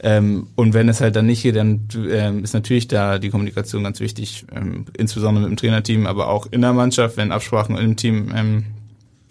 [0.01, 3.83] Ähm, und wenn es halt dann nicht geht, dann ähm, ist natürlich da die Kommunikation
[3.83, 7.97] ganz wichtig, ähm, insbesondere mit dem Trainerteam, aber auch in der Mannschaft, wenn Absprachen im
[7.97, 8.65] Team ähm,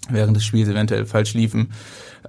[0.09, 1.71] während des Spiels eventuell falsch liefen.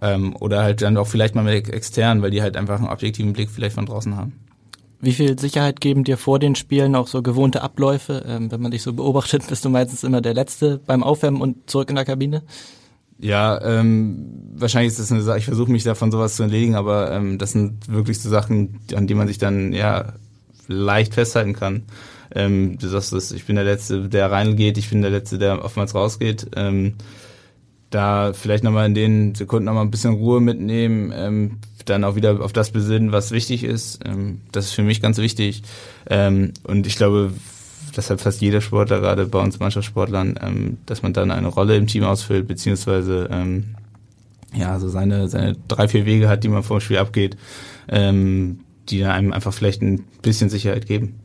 [0.01, 3.33] Ähm, oder halt dann auch vielleicht mal mit externen, weil die halt einfach einen objektiven
[3.33, 4.35] Blick vielleicht von draußen haben.
[5.01, 8.25] Wie viel Sicherheit geben dir vor den Spielen auch so gewohnte Abläufe?
[8.27, 11.71] Ähm, wenn man dich so beobachtet, bist du meistens immer der Letzte beim Aufwärmen und
[11.71, 12.43] zurück in der Kabine?
[13.21, 17.11] Ja, ähm, wahrscheinlich ist das eine Sache, ich versuche mich davon sowas zu entledigen, aber
[17.11, 20.13] ähm, das sind wirklich so Sachen, an die man sich dann ja
[20.69, 21.83] leicht festhalten kann.
[22.35, 25.65] Ähm, du sagst es, ich bin der Letzte, der reingeht, ich bin der Letzte, der
[25.65, 26.49] oftmals rausgeht.
[26.55, 26.95] Ähm,
[27.91, 31.59] da vielleicht nochmal in den Sekunden nochmal ein bisschen Ruhe mitnehmen, ähm,
[31.89, 34.01] dann auch wieder auf das besinnen, was wichtig ist.
[34.05, 35.63] Ähm, das ist für mich ganz wichtig.
[36.09, 37.33] Ähm, und ich glaube,
[37.95, 41.77] das hat fast jeder Sportler, gerade bei uns Mannschaftssportlern, ähm, dass man dann eine Rolle
[41.77, 43.75] im Team ausfüllt, beziehungsweise ähm,
[44.55, 47.37] ja, so seine, seine drei, vier Wege hat, die man vor dem Spiel abgeht,
[47.89, 51.21] ähm, die einem einfach vielleicht ein bisschen Sicherheit geben.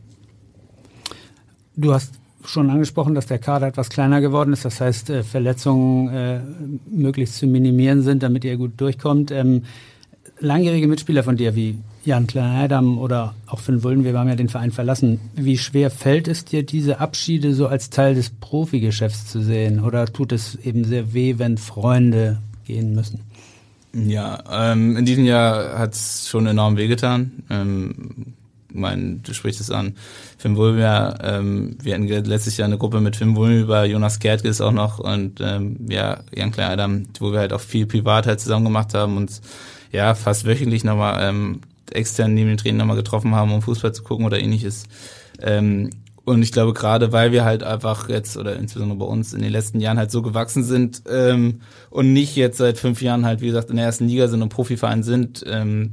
[1.75, 2.13] Du hast
[2.45, 4.65] schon angesprochen, dass der Kader etwas kleiner geworden ist.
[4.65, 6.41] Das heißt, äh, Verletzungen äh,
[6.89, 9.31] möglichst zu minimieren sind, damit ihr gut durchkommt.
[9.31, 9.63] Ähm,
[10.39, 14.49] langjährige Mitspieler von dir wie Jan Klein-Adam oder auch Finn Wullen, wir haben ja den
[14.49, 15.19] Verein verlassen.
[15.35, 19.79] Wie schwer fällt es dir, diese Abschiede so als Teil des Profigeschäfts zu sehen?
[19.79, 23.21] Oder tut es eben sehr weh, wenn Freunde gehen müssen?
[23.93, 27.43] Ja, ähm, in diesem Jahr hat es schon enorm wehgetan.
[27.49, 28.33] Ähm,
[28.73, 29.93] mein, du sprichst es an,
[30.37, 34.71] Finn Wulmer, ähm, wir hatten letztes Jahr eine Gruppe mit Finn Wulmer, Jonas Gertges auch
[34.71, 38.65] noch und ähm, ja, Jan Klein Adam, wo wir halt auch viel privat halt zusammen
[38.65, 39.41] gemacht haben und
[39.93, 44.03] ja, fast wöchentlich nochmal ähm, extern neben den Trainern nochmal getroffen haben, um Fußball zu
[44.03, 44.85] gucken oder ähnliches.
[45.39, 45.91] Ähm,
[46.25, 49.51] und ich glaube, gerade weil wir halt einfach jetzt, oder insbesondere bei uns in den
[49.51, 53.47] letzten Jahren halt so gewachsen sind ähm, und nicht jetzt seit fünf Jahren halt, wie
[53.47, 55.91] gesagt, in der ersten Liga sind und Profiverein sind, ähm,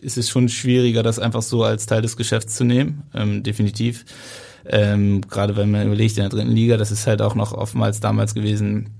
[0.00, 4.04] ist es schon schwieriger, das einfach so als Teil des Geschäfts zu nehmen, ähm, definitiv.
[4.64, 8.00] Ähm, gerade wenn man überlegt, in der dritten Liga, das ist halt auch noch oftmals
[8.00, 8.90] damals gewesen,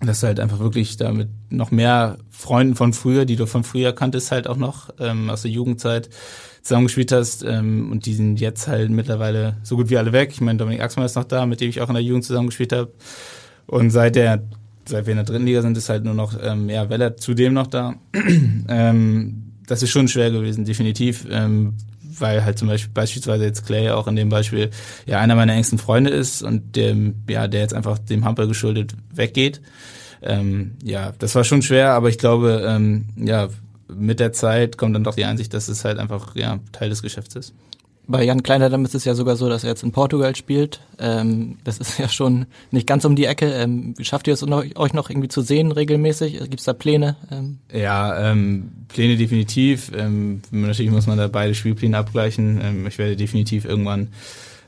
[0.00, 3.92] dass du halt einfach wirklich damit noch mehr Freunden von früher, die du von früher
[3.92, 6.08] kanntest, halt auch noch ähm, aus der Jugendzeit
[6.62, 10.30] zusammengespielt hast ähm, und die sind jetzt halt mittlerweile so gut wie alle weg.
[10.32, 12.72] Ich meine, Dominik Axmann ist noch da, mit dem ich auch in der Jugend zusammengespielt
[12.72, 12.92] habe.
[13.66, 14.42] Und seit der,
[14.86, 17.54] seit wir in der dritten Liga sind, ist halt nur noch ähm, ja, Weller zudem
[17.54, 17.94] noch da.
[18.68, 21.26] ähm, das ist schon schwer gewesen, definitiv.
[21.30, 21.74] Ähm,
[22.18, 24.70] weil halt zum Beispiel beispielsweise jetzt Clay auch in dem Beispiel
[25.06, 28.94] ja einer meiner engsten Freunde ist und dem, ja, der jetzt einfach dem Hamper geschuldet
[29.12, 29.60] weggeht.
[30.22, 33.48] Ähm, ja, das war schon schwer, aber ich glaube, ähm, ja,
[33.88, 37.02] mit der Zeit kommt dann doch die Einsicht, dass es halt einfach ja, Teil des
[37.02, 37.54] Geschäfts ist.
[38.10, 40.80] Bei Jan Kleiner ist es ja sogar so, dass er jetzt in Portugal spielt.
[40.98, 43.52] Ähm, das ist ja schon nicht ganz um die Ecke.
[43.52, 46.38] Ähm, schafft ihr es euch noch irgendwie zu sehen regelmäßig?
[46.40, 47.16] Gibt es da Pläne?
[47.30, 47.58] Ähm?
[47.70, 49.92] Ja, ähm, Pläne definitiv.
[49.94, 52.58] Ähm, natürlich muss man da beide Spielpläne abgleichen.
[52.62, 54.08] Ähm, ich werde definitiv irgendwann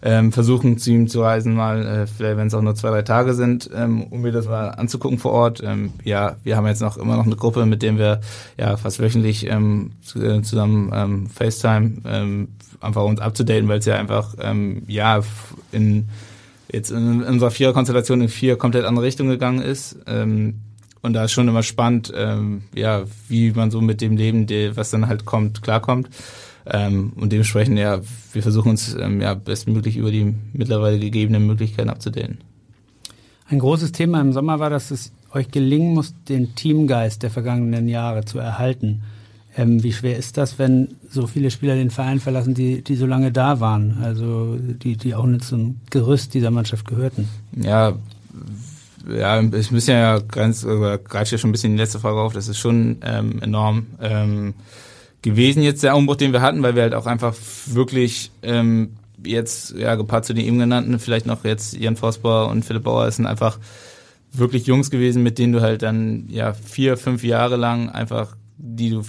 [0.02, 3.02] ähm, versuchen zu ihm zu reisen mal, äh, vielleicht wenn es auch nur zwei, drei
[3.02, 5.62] Tage sind, ähm, um mir das mal anzugucken vor Ort.
[5.62, 8.20] Ähm, ja, wir haben jetzt noch immer noch eine Gruppe, mit der wir
[8.58, 12.48] ja fast wöchentlich ähm, äh, zusammen ähm, FaceTime ähm,
[12.80, 15.20] einfach uns abzudaten, weil es ja einfach ähm, ja
[15.72, 16.08] in
[16.72, 19.98] jetzt in, in unserer Vierer-Konstellation in vier komplett andere Richtungen gegangen ist.
[20.06, 20.60] Ähm,
[21.02, 24.90] und da ist schon immer spannend, ähm, ja, wie man so mit dem Leben, was
[24.90, 26.10] dann halt kommt, klarkommt.
[26.66, 28.00] Ähm, und dementsprechend, ja,
[28.32, 32.38] wir versuchen uns ähm, ja bestmöglich über die mittlerweile gegebenen Möglichkeiten abzudehnen.
[33.48, 37.88] Ein großes Thema im Sommer war, dass es euch gelingen muss, den Teamgeist der vergangenen
[37.88, 39.02] Jahre zu erhalten.
[39.56, 43.06] Ähm, wie schwer ist das, wenn so viele Spieler den Verein verlassen, die, die so
[43.06, 47.28] lange da waren, also die, die auch nicht zum Gerüst dieser Mannschaft gehörten?
[47.56, 47.94] Ja,
[49.08, 52.48] ja, ich muss ja ganz, greift ja schon ein bisschen die letzte Frage auf, das
[52.48, 53.86] ist schon ähm, enorm.
[54.00, 54.54] Ähm,
[55.22, 57.34] gewesen jetzt der Umbruch, den wir hatten, weil wir halt auch einfach
[57.66, 62.64] wirklich ähm, jetzt, ja, gepaart zu den eben genannten, vielleicht noch jetzt Jan Vosper und
[62.64, 63.58] Philipp Bauer, sind einfach
[64.32, 68.90] wirklich Jungs gewesen, mit denen du halt dann ja vier, fünf Jahre lang einfach, die
[68.90, 69.02] du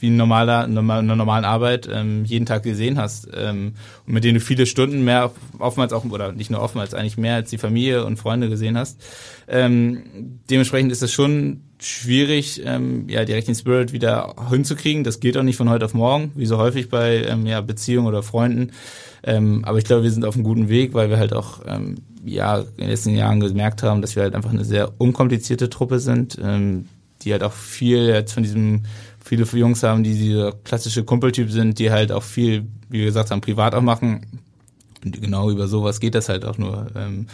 [0.00, 3.74] wie ein normaler, in einer normalen Arbeit ähm, jeden Tag gesehen hast ähm,
[4.06, 7.36] und mit denen du viele Stunden mehr, oftmals auch, oder nicht nur oftmals, eigentlich mehr
[7.36, 9.02] als die Familie und Freunde gesehen hast.
[9.46, 15.04] Ähm, dementsprechend ist es schon schwierig, ähm, ja, direkt den Spirit wieder hinzukriegen.
[15.04, 18.06] Das geht auch nicht von heute auf morgen, wie so häufig bei ähm, ja, Beziehungen
[18.06, 18.72] oder Freunden.
[19.22, 21.96] Ähm, aber ich glaube, wir sind auf einem guten Weg, weil wir halt auch ähm,
[22.24, 25.98] ja, in den letzten Jahren gemerkt haben, dass wir halt einfach eine sehr unkomplizierte Truppe
[25.98, 26.86] sind, ähm,
[27.22, 28.82] die halt auch viel jetzt von diesem
[29.22, 33.30] viele Jungs haben, die dieser klassische Kumpeltyp sind, die halt auch viel, wie wir gesagt
[33.30, 34.26] haben, privat auch machen.
[35.04, 36.88] Und genau über sowas geht das halt auch nur.
[36.94, 37.26] Ähm,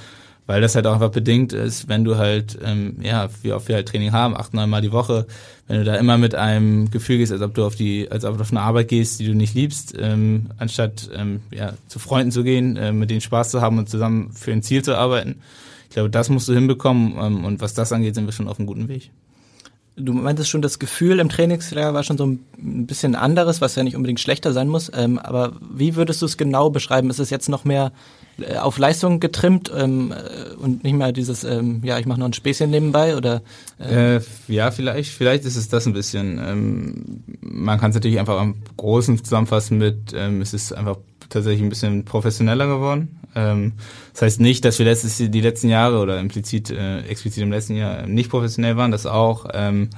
[0.47, 3.75] weil das halt auch einfach bedingt ist, wenn du halt, ähm, ja, wie oft wir
[3.75, 5.27] halt Training haben, acht, neun Mal die Woche,
[5.67, 8.37] wenn du da immer mit einem Gefühl gehst, als ob du auf die, als ob
[8.37, 12.31] du auf eine Arbeit gehst, die du nicht liebst, ähm, anstatt ähm, ja, zu Freunden
[12.31, 15.41] zu gehen, äh, mit denen Spaß zu haben und zusammen für ein Ziel zu arbeiten.
[15.89, 18.59] Ich glaube, das musst du hinbekommen ähm, und was das angeht, sind wir schon auf
[18.59, 19.11] einem guten Weg.
[19.99, 23.83] Du meintest schon, das Gefühl im Trainingslager war schon so ein bisschen anderes, was ja
[23.83, 24.93] nicht unbedingt schlechter sein muss.
[24.95, 27.09] Ähm, aber wie würdest du es genau beschreiben?
[27.09, 27.93] Ist es jetzt noch mehr
[28.61, 32.33] auf Leistung getrimmt ähm, äh, und nicht mehr dieses, ähm, ja, ich mache noch ein
[32.33, 33.43] Späßchen nebenbei oder?
[33.79, 36.39] Äh, ja, vielleicht, vielleicht ist es das ein bisschen.
[36.39, 41.63] Ähm, man kann es natürlich einfach am Großen zusammenfassen mit, ähm, es ist einfach tatsächlich
[41.63, 43.21] ein bisschen professioneller geworden.
[43.35, 43.73] Ähm,
[44.13, 47.77] das heißt nicht, dass wir letztes, die letzten Jahre oder implizit, äh, explizit im letzten
[47.77, 49.47] Jahr nicht professionell waren, das auch.
[49.53, 49.91] Ähm,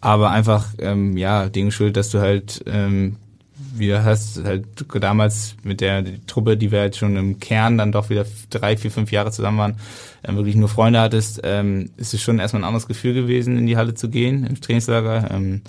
[0.00, 3.16] aber einfach, ähm, ja, Ding schuld, dass du halt, ähm,
[3.78, 4.66] du hast, halt
[5.00, 8.90] damals mit der Truppe, die wir halt schon im Kern dann doch wieder drei, vier,
[8.90, 9.76] fünf Jahre zusammen waren,
[10.24, 13.66] ähm, wirklich nur Freunde hattest, ähm, ist es schon erstmal ein anderes Gefühl gewesen, in
[13.66, 15.30] die Halle zu gehen, im Trainingslager.
[15.30, 15.62] Ähm,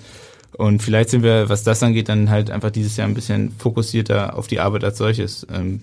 [0.56, 4.36] und vielleicht sind wir, was das angeht, dann halt einfach dieses Jahr ein bisschen fokussierter
[4.36, 5.46] auf die Arbeit als solches.
[5.50, 5.80] Ähm,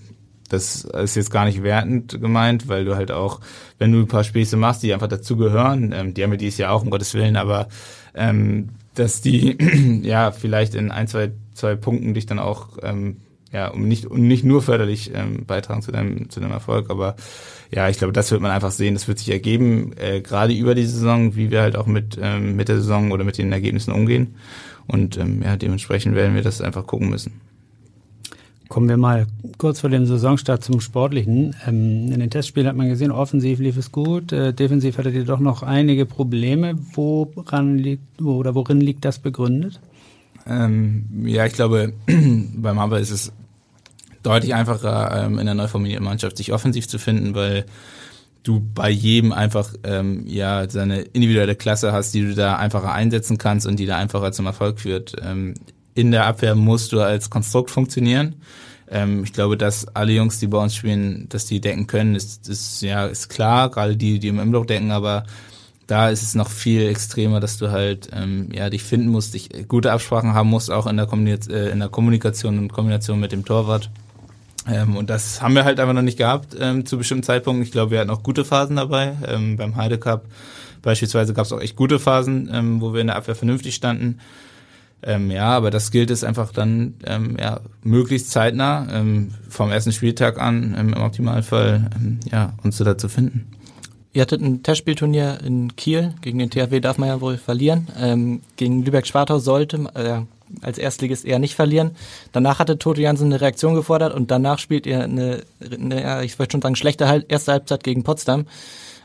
[0.50, 3.40] das ist jetzt gar nicht wertend gemeint, weil du halt auch,
[3.78, 6.74] wenn du ein paar Späße machst, die einfach dazugehören, ähm, die haben wir dieses Jahr
[6.74, 7.68] auch, um Gottes Willen, aber
[8.16, 9.58] ähm, dass die
[10.04, 13.18] ja vielleicht in ein, zwei, zwei Punkten dich dann auch ähm,
[13.52, 17.16] ja, um nicht, um nicht nur förderlich ähm, beitragen zu deinem, zu deinem Erfolg, aber
[17.72, 20.76] ja, ich glaube, das wird man einfach sehen, das wird sich ergeben, äh, gerade über
[20.76, 23.92] die Saison, wie wir halt auch mit, ähm, mit der Saison oder mit den Ergebnissen
[23.92, 24.36] umgehen.
[24.88, 27.42] Und ähm, ja, dementsprechend werden wir das einfach gucken müssen.
[28.70, 29.26] Kommen wir mal
[29.58, 31.56] kurz vor dem Saisonstart zum Sportlichen.
[31.68, 35.26] Ähm, in den Testspielen hat man gesehen, offensiv lief es gut, äh, defensiv hattet ihr
[35.26, 36.76] doch noch einige Probleme.
[36.94, 39.80] Woran liegt, oder worin liegt das begründet?
[40.48, 43.32] Ähm, ja, ich glaube, beim Hamburg ist es
[44.24, 47.66] deutlich einfacher, ähm, in einer neu formierten Mannschaft sich offensiv zu finden, weil
[48.44, 53.38] du bei jedem einfach ähm, ja seine individuelle Klasse hast, die du da einfacher einsetzen
[53.38, 55.16] kannst und die da einfacher zum Erfolg führt.
[55.22, 55.56] Ähm,
[55.94, 58.36] in der Abwehr musst du als Konstrukt funktionieren.
[58.90, 62.48] Ähm, ich glaube, dass alle Jungs, die bei uns spielen, dass die decken können, ist,
[62.50, 65.26] ist ja ist klar, gerade die, die im Imblock decken, aber
[65.90, 69.50] da ist es noch viel extremer, dass du halt ähm, ja dich finden musst, dich
[69.68, 73.44] gute Absprachen haben musst, auch in der, äh, in der Kommunikation und Kombination mit dem
[73.44, 73.90] Torwart.
[74.68, 77.64] Ähm, und das haben wir halt einfach noch nicht gehabt ähm, zu bestimmten Zeitpunkten.
[77.64, 79.14] Ich glaube, wir hatten auch gute Phasen dabei.
[79.28, 80.00] Ähm, beim Heide
[80.82, 84.20] beispielsweise gab es auch echt gute Phasen, ähm, wo wir in der Abwehr vernünftig standen.
[85.02, 89.94] Ähm, ja, aber das gilt es einfach dann ähm, ja, möglichst zeitnah ähm, vom ersten
[89.94, 93.48] Spieltag an ähm, im Optimalfall ähm, ja, uns da zu finden.
[94.12, 96.16] Ihr hattet ein Testspielturnier in Kiel.
[96.22, 97.88] Gegen den THW darf man ja wohl verlieren.
[98.00, 100.22] Ähm, gegen Lübeck-Schwartau sollte äh,
[100.62, 101.92] als Erstligist eher nicht verlieren.
[102.32, 106.54] Danach hatte Toto Jansen eine Reaktion gefordert und danach spielt ihr eine, eine ich wollte
[106.54, 108.48] schon sagen, schlechte erste Halbzeit gegen Potsdam.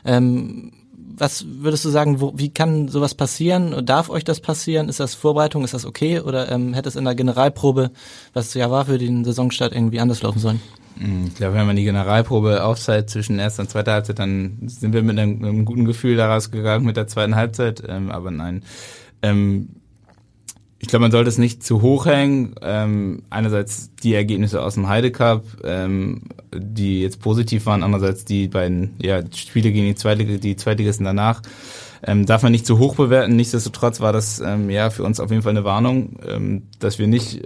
[0.03, 0.71] Ähm,
[1.17, 3.85] was würdest du sagen, wo, wie kann sowas passieren?
[3.85, 4.89] Darf euch das passieren?
[4.89, 5.63] Ist das Vorbereitung?
[5.63, 6.19] Ist das okay?
[6.19, 7.91] Oder ähm, hätte es in der Generalprobe,
[8.33, 10.61] was ja war für den Saisonstart, irgendwie anders laufen sollen?
[10.97, 14.93] Hm, ich glaube, wenn man die Generalprobe aufzeigt zwischen erster und zweiter Halbzeit, dann sind
[14.93, 17.83] wir mit einem, einem guten Gefühl daraus gegangen mit der zweiten Halbzeit.
[17.87, 18.63] Ähm, aber nein,
[19.21, 19.69] ähm,
[20.79, 22.55] ich glaube, man sollte es nicht zu hoch hängen.
[22.61, 26.21] Ähm, einerseits die Ergebnisse aus dem Heide Cup, ähm,
[26.53, 31.41] die jetzt positiv waren, andererseits die beiden ja, Spiele gegen die, Zweitlig die Zweitligisten danach.
[32.03, 33.35] Ähm, darf man nicht zu hoch bewerten.
[33.35, 36.19] Nichtsdestotrotz war das ähm, ja für uns auf jeden Fall eine Warnung,
[36.79, 37.41] dass wir nicht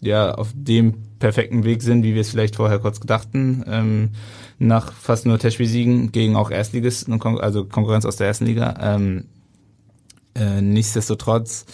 [0.00, 3.64] ja auf dem perfekten Weg sind, wie wir es vielleicht vorher kurz gedachten.
[3.66, 4.10] Ähm,
[4.58, 8.74] nach fast nur Testspielsiegen gegen auch Erstligisten, also Konkurrenz aus der ersten Liga.
[8.80, 9.24] Ähm,
[10.34, 11.66] äh, nichtsdestotrotz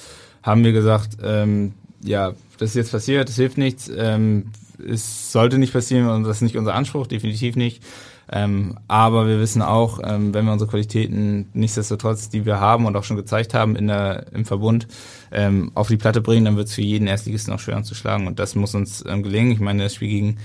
[0.42, 5.58] haben wir gesagt, ähm, ja, das ist jetzt passiert, das hilft nichts, ähm, es sollte
[5.58, 7.82] nicht passieren und das ist nicht unser Anspruch, definitiv nicht.
[8.30, 12.96] Ähm, aber wir wissen auch, ähm, wenn wir unsere Qualitäten nichtsdestotrotz, die wir haben und
[12.96, 14.88] auch schon gezeigt haben in der, im Verbund,
[15.30, 18.38] ähm, auf die Platte bringen, dann wird es für jeden Erstligisten auch schwer anzuschlagen und
[18.38, 19.52] das muss uns ähm, gelingen.
[19.52, 20.38] Ich meine, das Spiel gegen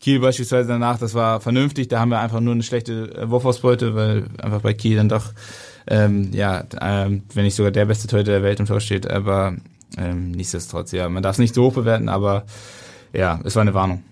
[0.00, 3.94] Kiel beispielsweise danach, das war vernünftig, da haben wir einfach nur eine schlechte äh, Wurfausbeute,
[3.94, 5.32] weil einfach bei Kiel dann doch
[5.88, 9.56] ähm, ja, ähm, wenn nicht sogar der beste Torhüter der Welt im Tor steht, aber
[9.98, 12.44] nichtsdestotrotz, ja, man darf es nicht so hoch bewerten, aber
[13.14, 14.02] ja, es war eine Warnung.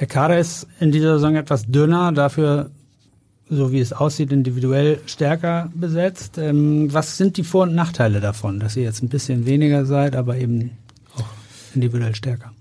[0.00, 2.70] Der Kader ist in dieser Saison etwas dünner, dafür,
[3.48, 6.38] so wie es aussieht, individuell stärker besetzt.
[6.38, 10.16] Ähm, was sind die Vor- und Nachteile davon, dass ihr jetzt ein bisschen weniger seid,
[10.16, 10.70] aber eben
[11.16, 11.26] auch
[11.74, 12.52] individuell stärker?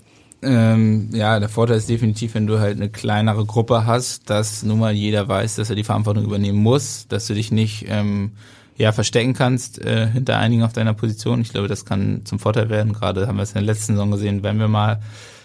[0.43, 4.79] Ähm, ja, der Vorteil ist definitiv, wenn du halt eine kleinere Gruppe hast, dass nun
[4.79, 8.31] mal jeder weiß, dass er die Verantwortung übernehmen muss, dass du dich nicht ähm,
[8.75, 11.41] ja verstecken kannst äh, hinter einigen auf deiner Position.
[11.41, 12.93] Ich glaube, das kann zum Vorteil werden.
[12.93, 14.99] Gerade haben wir es in der letzten Saison gesehen, wenn wir mal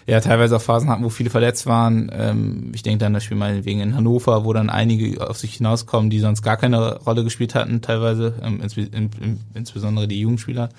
[0.07, 2.09] ja teilweise auch Phasen hatten, wo viele verletzt waren.
[2.13, 5.55] Ähm, ich denke dann das Spiel mal wegen in Hannover, wo dann einige auf sich
[5.55, 10.21] hinauskommen, die sonst gar keine Rolle gespielt hatten, teilweise, ähm, ins, in, in, insbesondere die
[10.21, 10.69] Jugendspieler.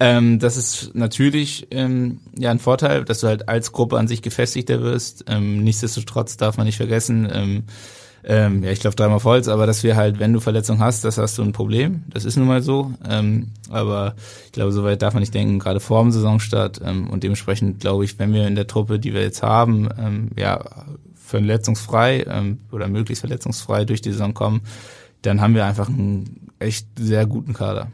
[0.00, 4.22] Ähm, das ist natürlich ähm, ja ein Vorteil, dass du halt als Gruppe an sich
[4.22, 5.26] gefestigter wirst.
[5.28, 7.64] Ähm, nichtsdestotrotz darf man nicht vergessen, ähm,
[8.24, 11.18] ähm, ja, ich glaube dreimal Holz, aber dass wir halt, wenn du Verletzung hast, das
[11.18, 12.04] hast du ein Problem.
[12.08, 12.92] Das ist nun mal so.
[13.08, 14.14] Ähm, aber
[14.46, 16.80] ich glaube, soweit darf man nicht denken, gerade vor dem Saisonstart.
[16.84, 20.30] Ähm, und dementsprechend glaube ich, wenn wir in der Truppe, die wir jetzt haben, ähm,
[20.38, 20.64] ja,
[21.14, 24.60] verletzungsfrei ähm, oder möglichst verletzungsfrei durch die Saison kommen,
[25.22, 27.88] dann haben wir einfach einen echt sehr guten Kader.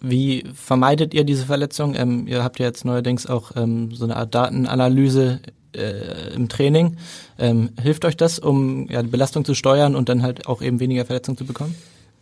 [0.00, 1.94] Wie vermeidet ihr diese Verletzung?
[1.94, 5.40] Ähm, ihr habt ja jetzt neuerdings auch ähm, so eine Art Datenanalyse
[5.74, 6.96] äh, im Training.
[7.38, 10.80] Ähm, hilft euch das, um ja, die Belastung zu steuern und dann halt auch eben
[10.80, 11.74] weniger Verletzungen zu bekommen?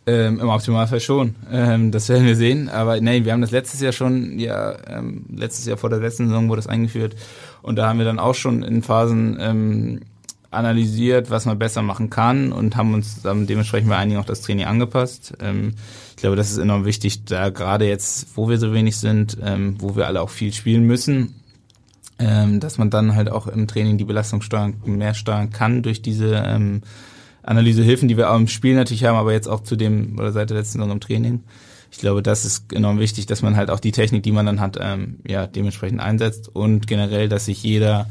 [0.07, 1.35] Ähm, Im Optimalfall schon.
[1.51, 2.69] Ähm, das werden wir sehen.
[2.69, 6.27] Aber nee, wir haben das letztes Jahr schon, ja, ähm, letztes Jahr vor der letzten
[6.27, 7.15] Saison wurde das eingeführt.
[7.61, 10.01] Und da haben wir dann auch schon in Phasen ähm,
[10.49, 14.41] analysiert, was man besser machen kann und haben uns dann dementsprechend bei einigen auch das
[14.41, 15.33] Training angepasst.
[15.41, 15.73] Ähm,
[16.17, 19.75] ich glaube, das ist enorm wichtig, da gerade jetzt, wo wir so wenig sind, ähm,
[19.77, 21.35] wo wir alle auch viel spielen müssen,
[22.17, 26.01] ähm, dass man dann halt auch im Training die Belastung steuern, mehr steuern kann durch
[26.01, 26.81] diese ähm,
[27.43, 30.49] Analysehilfen, die wir auch im Spiel natürlich haben, aber jetzt auch zu dem oder seit
[30.49, 31.43] der letzten Saison im Training.
[31.91, 34.59] ich glaube, das ist enorm wichtig, dass man halt auch die Technik, die man dann
[34.59, 38.09] hat, ähm, ja, dementsprechend einsetzt und generell, dass sich jeder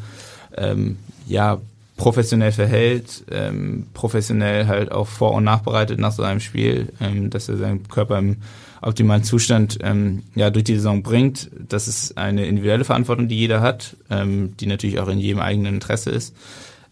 [0.56, 0.96] ähm,
[1.26, 1.60] ja
[1.96, 7.48] professionell verhält, ähm, professionell halt auch vor- und nachbereitet nach so einem Spiel, ähm, dass
[7.48, 8.36] er seinen Körper im
[8.82, 11.50] optimalen Zustand ähm, ja durch die Saison bringt.
[11.68, 15.74] Das ist eine individuelle Verantwortung, die jeder hat, ähm, die natürlich auch in jedem eigenen
[15.74, 16.36] Interesse ist.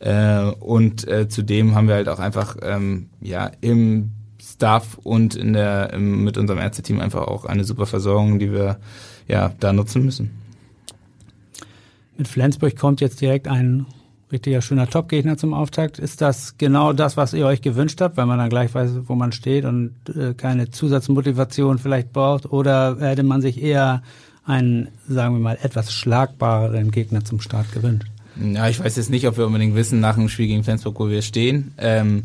[0.00, 4.11] Äh, und äh, zudem haben wir halt auch einfach ähm, ja im
[4.42, 8.78] Staff und in der im, mit unserem Ärzteteam einfach auch eine super Versorgung, die wir
[9.28, 10.30] ja da nutzen müssen.
[12.16, 13.86] Mit Flensburg kommt jetzt direkt ein
[14.35, 15.99] richtiger schöner Top-Gegner zum Auftakt.
[15.99, 19.14] Ist das genau das, was ihr euch gewünscht habt, weil man dann gleich weiß, wo
[19.14, 22.53] man steht und äh, keine Zusatzmotivation vielleicht braucht?
[22.53, 24.03] Oder hätte man sich eher
[24.45, 28.09] einen, sagen wir mal, etwas schlagbareren Gegner zum Start gewünscht?
[28.37, 31.09] Ja, ich weiß jetzt nicht, ob wir unbedingt wissen nach dem Spiel gegen Flensburg, wo
[31.09, 31.72] wir stehen.
[31.78, 32.24] Ähm,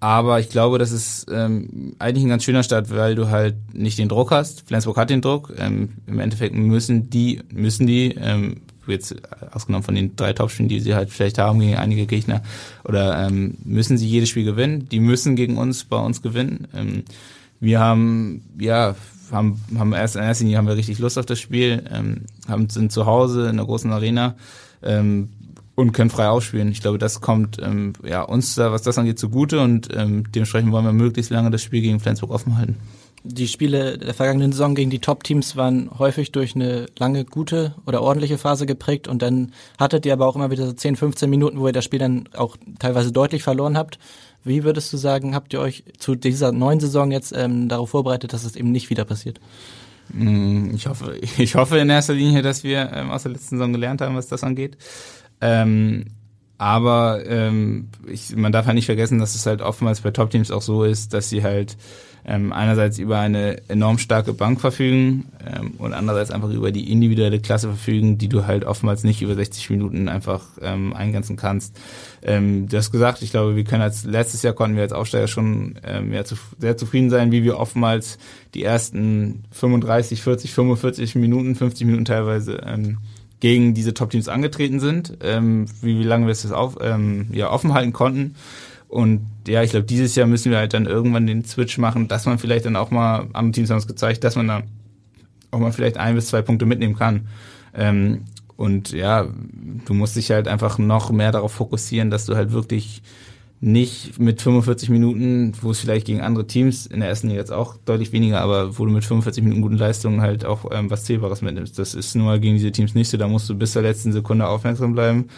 [0.00, 3.98] aber ich glaube, das ist ähm, eigentlich ein ganz schöner Start, weil du halt nicht
[3.98, 4.66] den Druck hast.
[4.66, 5.52] Flensburg hat den Druck.
[5.58, 8.62] Ähm, Im Endeffekt müssen die, müssen die, ähm,
[8.92, 9.16] jetzt
[9.52, 12.42] ausgenommen von den drei Topspielen, die sie halt vielleicht haben gegen einige Gegner,
[12.84, 14.88] oder ähm, müssen sie jedes Spiel gewinnen.
[14.88, 16.68] Die müssen gegen uns bei uns gewinnen.
[16.74, 17.04] Ähm,
[17.60, 18.96] wir haben, ja,
[19.30, 22.68] haben, haben erst in erster Linie haben wir richtig Lust auf das Spiel, ähm, haben,
[22.68, 24.34] sind zu Hause in der großen Arena
[24.82, 25.28] ähm,
[25.74, 26.70] und können frei ausspielen.
[26.72, 30.72] Ich glaube, das kommt ähm, ja, uns da, was das angeht, zugute und ähm, dementsprechend
[30.72, 32.76] wollen wir möglichst lange das Spiel gegen Flensburg offen halten.
[33.22, 38.00] Die Spiele der vergangenen Saison gegen die Top-Teams waren häufig durch eine lange, gute oder
[38.00, 41.60] ordentliche Phase geprägt und dann hattet ihr aber auch immer wieder so 10, 15 Minuten,
[41.60, 43.98] wo ihr das Spiel dann auch teilweise deutlich verloren habt.
[44.42, 48.32] Wie würdest du sagen, habt ihr euch zu dieser neuen Saison jetzt ähm, darauf vorbereitet,
[48.32, 49.38] dass es eben nicht wieder passiert?
[50.12, 53.72] Mm, ich hoffe, ich hoffe in erster Linie, dass wir ähm, aus der letzten Saison
[53.72, 54.78] gelernt haben, was das angeht.
[55.42, 56.06] Ähm,
[56.56, 60.62] aber ähm, ich, man darf halt nicht vergessen, dass es halt oftmals bei Top-Teams auch
[60.62, 61.76] so ist, dass sie halt
[62.24, 67.40] ähm, einerseits über eine enorm starke Bank verfügen ähm, und andererseits einfach über die individuelle
[67.40, 71.78] Klasse verfügen, die du halt oftmals nicht über 60 Minuten einfach ähm, eingrenzen kannst.
[72.22, 75.28] Ähm, du hast gesagt, ich glaube, wir können als letztes Jahr konnten wir als Aufsteiger
[75.28, 78.18] schon ähm, ja, zu, sehr zufrieden sein, wie wir oftmals
[78.54, 82.98] die ersten 35, 40, 45 Minuten, 50 Minuten teilweise ähm,
[83.40, 87.72] gegen diese Top-Teams angetreten sind, ähm, wie, wie lange wir es auf, ähm, ja, offen
[87.72, 88.34] halten konnten.
[88.90, 92.26] Und ja, ich glaube, dieses Jahr müssen wir halt dann irgendwann den Switch machen, dass
[92.26, 94.62] man vielleicht dann auch mal, am Teams haben es gezeigt, dass man da
[95.52, 97.28] auch mal vielleicht ein bis zwei Punkte mitnehmen kann.
[97.72, 98.24] Ähm,
[98.56, 99.28] und ja,
[99.84, 103.02] du musst dich halt einfach noch mehr darauf fokussieren, dass du halt wirklich
[103.60, 107.52] nicht mit 45 Minuten, wo es vielleicht gegen andere Teams in der ersten Liga jetzt
[107.52, 111.04] auch deutlich weniger, aber wo du mit 45 Minuten guten Leistungen halt auch ähm, was
[111.04, 111.78] Zählbares mitnimmst.
[111.78, 114.48] Das ist nur gegen diese Teams nicht so, da musst du bis zur letzten Sekunde
[114.48, 115.28] aufmerksam bleiben,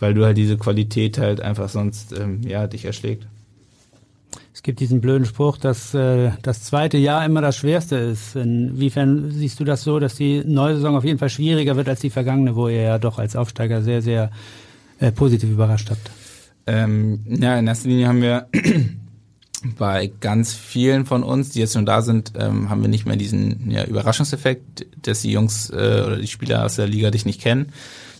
[0.00, 3.26] weil du halt diese Qualität halt einfach sonst ähm, ja dich erschlägt.
[4.52, 8.36] Es gibt diesen blöden Spruch, dass äh, das zweite Jahr immer das schwerste ist.
[8.36, 12.00] Inwiefern siehst du das so, dass die neue Saison auf jeden Fall schwieriger wird als
[12.00, 14.30] die vergangene, wo ihr ja doch als Aufsteiger sehr, sehr
[15.00, 16.10] äh, positiv überrascht habt?
[16.66, 18.46] Ähm, ja, in erster Linie haben wir
[19.78, 23.16] bei ganz vielen von uns, die jetzt schon da sind, ähm, haben wir nicht mehr
[23.16, 27.40] diesen ja, Überraschungseffekt, dass die Jungs äh, oder die Spieler aus der Liga dich nicht
[27.40, 27.72] kennen.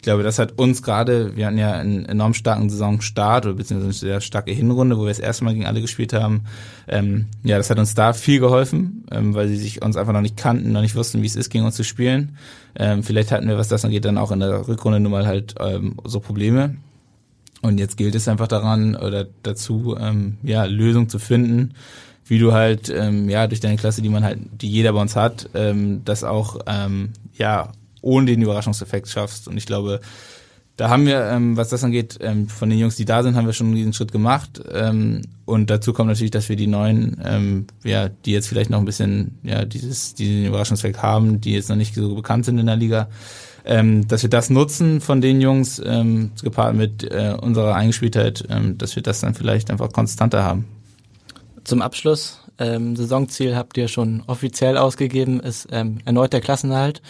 [0.04, 3.86] Ich glaube, das hat uns gerade, wir hatten ja einen enorm starken Saisonstart oder beziehungsweise
[3.86, 6.42] eine sehr starke Hinrunde, wo wir das erste Mal gegen alle gespielt haben.
[6.86, 10.20] Ähm, ja, das hat uns da viel geholfen, ähm, weil sie sich uns einfach noch
[10.20, 12.36] nicht kannten, noch nicht wussten, wie es ist, gegen uns zu spielen.
[12.74, 15.54] Ähm, vielleicht hatten wir, was das angeht, dann auch in der Rückrunde nun mal halt
[15.58, 16.76] ähm, so Probleme.
[17.62, 21.72] Und jetzt gilt es einfach daran oder dazu, ähm, ja, Lösungen zu finden,
[22.26, 25.16] wie du halt, ähm, ja, durch deine Klasse, die man halt, die jeder bei uns
[25.16, 27.72] hat, ähm, das auch, ähm, ja,
[28.04, 29.48] ohne den Überraschungseffekt schaffst.
[29.48, 30.00] Und ich glaube,
[30.76, 33.46] da haben wir, ähm, was das angeht, ähm, von den Jungs, die da sind, haben
[33.46, 34.60] wir schon diesen Schritt gemacht.
[34.72, 38.78] Ähm, und dazu kommt natürlich, dass wir die neuen, ähm, ja, die jetzt vielleicht noch
[38.78, 42.66] ein bisschen, ja, dieses, diesen Überraschungseffekt haben, die jetzt noch nicht so bekannt sind in
[42.66, 43.08] der Liga,
[43.64, 48.76] ähm, dass wir das nutzen von den Jungs, ähm, gepaart mit äh, unserer Eingespieltheit, ähm,
[48.76, 50.66] dass wir das dann vielleicht einfach konstanter haben.
[51.62, 57.00] Zum Abschluss, ähm, Saisonziel habt ihr schon offiziell ausgegeben, ist ähm, erneut der Klassenerhalt.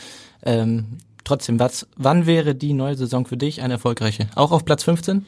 [0.45, 4.29] Ähm, trotzdem, was, wann wäre die neue Saison für dich eine erfolgreiche?
[4.35, 5.25] Auch auf Platz 15?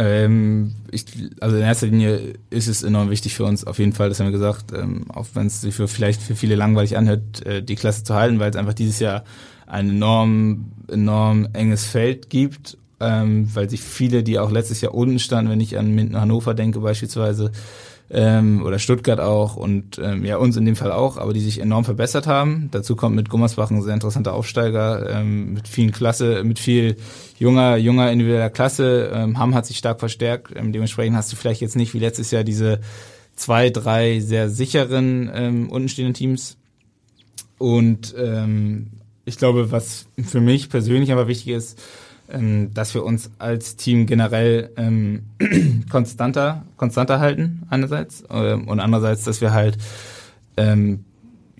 [0.00, 1.06] Ähm, ich,
[1.40, 4.26] also in erster Linie ist es enorm wichtig für uns, auf jeden Fall, das haben
[4.26, 7.74] wir gesagt, ähm, auch wenn es sich für vielleicht für viele langweilig anhört, äh, die
[7.74, 9.24] Klasse zu halten, weil es einfach dieses Jahr
[9.66, 15.18] ein enorm, enorm enges Feld gibt, ähm, weil sich viele, die auch letztes Jahr unten
[15.18, 17.50] standen, wenn ich an Minden Hannover denke beispielsweise,
[18.10, 21.60] ähm, oder Stuttgart auch und ähm, ja uns in dem Fall auch, aber die sich
[21.60, 22.68] enorm verbessert haben.
[22.70, 26.96] Dazu kommt mit Gummersbach ein sehr interessanter Aufsteiger ähm, mit vielen Klasse, mit viel
[27.38, 29.10] junger junger individueller Klasse.
[29.12, 30.52] Ähm, Hamm hat sich stark verstärkt.
[30.56, 32.80] Ähm, dementsprechend hast du vielleicht jetzt nicht wie letztes Jahr diese
[33.36, 36.56] zwei, drei sehr sicheren ähm, untenstehenden Teams.
[37.58, 38.92] Und ähm,
[39.24, 41.80] ich glaube, was für mich persönlich aber wichtig ist,
[42.30, 45.24] ähm, dass wir uns als Team generell ähm,
[45.90, 49.78] konstanter, konstanter halten einerseits ähm, und andererseits, dass wir halt
[50.56, 51.04] ähm,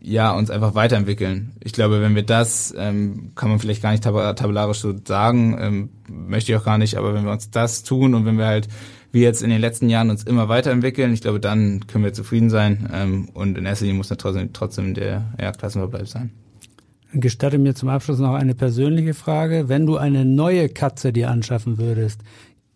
[0.01, 1.53] ja uns einfach weiterentwickeln.
[1.63, 5.57] Ich glaube, wenn wir das, ähm, kann man vielleicht gar nicht tab tabellarisch so sagen,
[5.61, 8.47] ähm, möchte ich auch gar nicht, aber wenn wir uns das tun und wenn wir
[8.47, 8.69] halt
[9.11, 12.51] wie jetzt in den letzten Jahren uns immer weiterentwickeln, ich glaube, dann können wir zufrieden
[12.51, 16.31] sein ähm, und in erster Linie muss dann trotzdem, trotzdem der ja, Klassenverbleib sein.
[17.13, 19.69] Gestatte mir zum Abschluss noch eine persönliche Frage.
[19.69, 22.21] Wenn du eine neue Katze dir anschaffen würdest,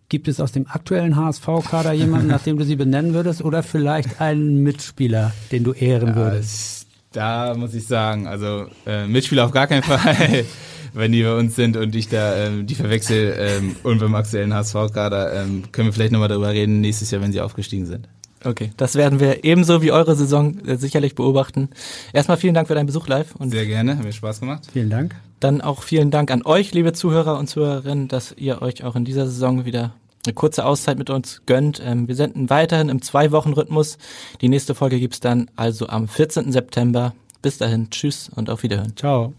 [0.09, 4.20] gibt es aus dem aktuellen HSV-Kader jemanden, nach dem du sie benennen würdest oder vielleicht
[4.20, 6.87] einen Mitspieler, den du ehren ja, würdest?
[7.12, 10.45] Da muss ich sagen, also äh, Mitspieler auf gar keinen Fall.
[10.95, 14.53] wenn die bei uns sind und ich da ähm, die verwechsel ähm, und beim aktuellen
[14.53, 18.09] HSV-Kader, ähm, können wir vielleicht nochmal darüber reden nächstes Jahr, wenn sie aufgestiegen sind.
[18.45, 21.68] Okay, das werden wir ebenso wie eure Saison äh, sicherlich beobachten.
[22.12, 23.34] Erstmal vielen Dank für deinen Besuch live.
[23.36, 24.66] Und Sehr gerne, hat mir Spaß gemacht.
[24.72, 25.14] Vielen Dank.
[25.40, 29.05] Dann auch vielen Dank an euch, liebe Zuhörer und Zuhörerinnen, dass ihr euch auch in
[29.05, 31.80] dieser Saison wieder eine kurze Auszeit mit uns gönnt.
[31.84, 33.99] Ähm, wir senden weiterhin im Zwei-Wochen-Rhythmus.
[34.40, 36.53] Die nächste Folge gibt's dann also am 14.
[36.53, 37.14] September.
[37.43, 38.97] Bis dahin, tschüss und auf Wiederhören.
[38.97, 39.34] Ciao.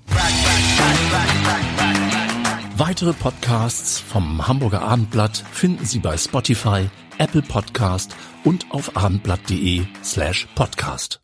[2.76, 6.90] Weitere Podcasts vom Hamburger Abendblatt finden Sie bei Spotify,
[7.24, 11.23] Apple Podcast und auf abendblatt.de slash podcast.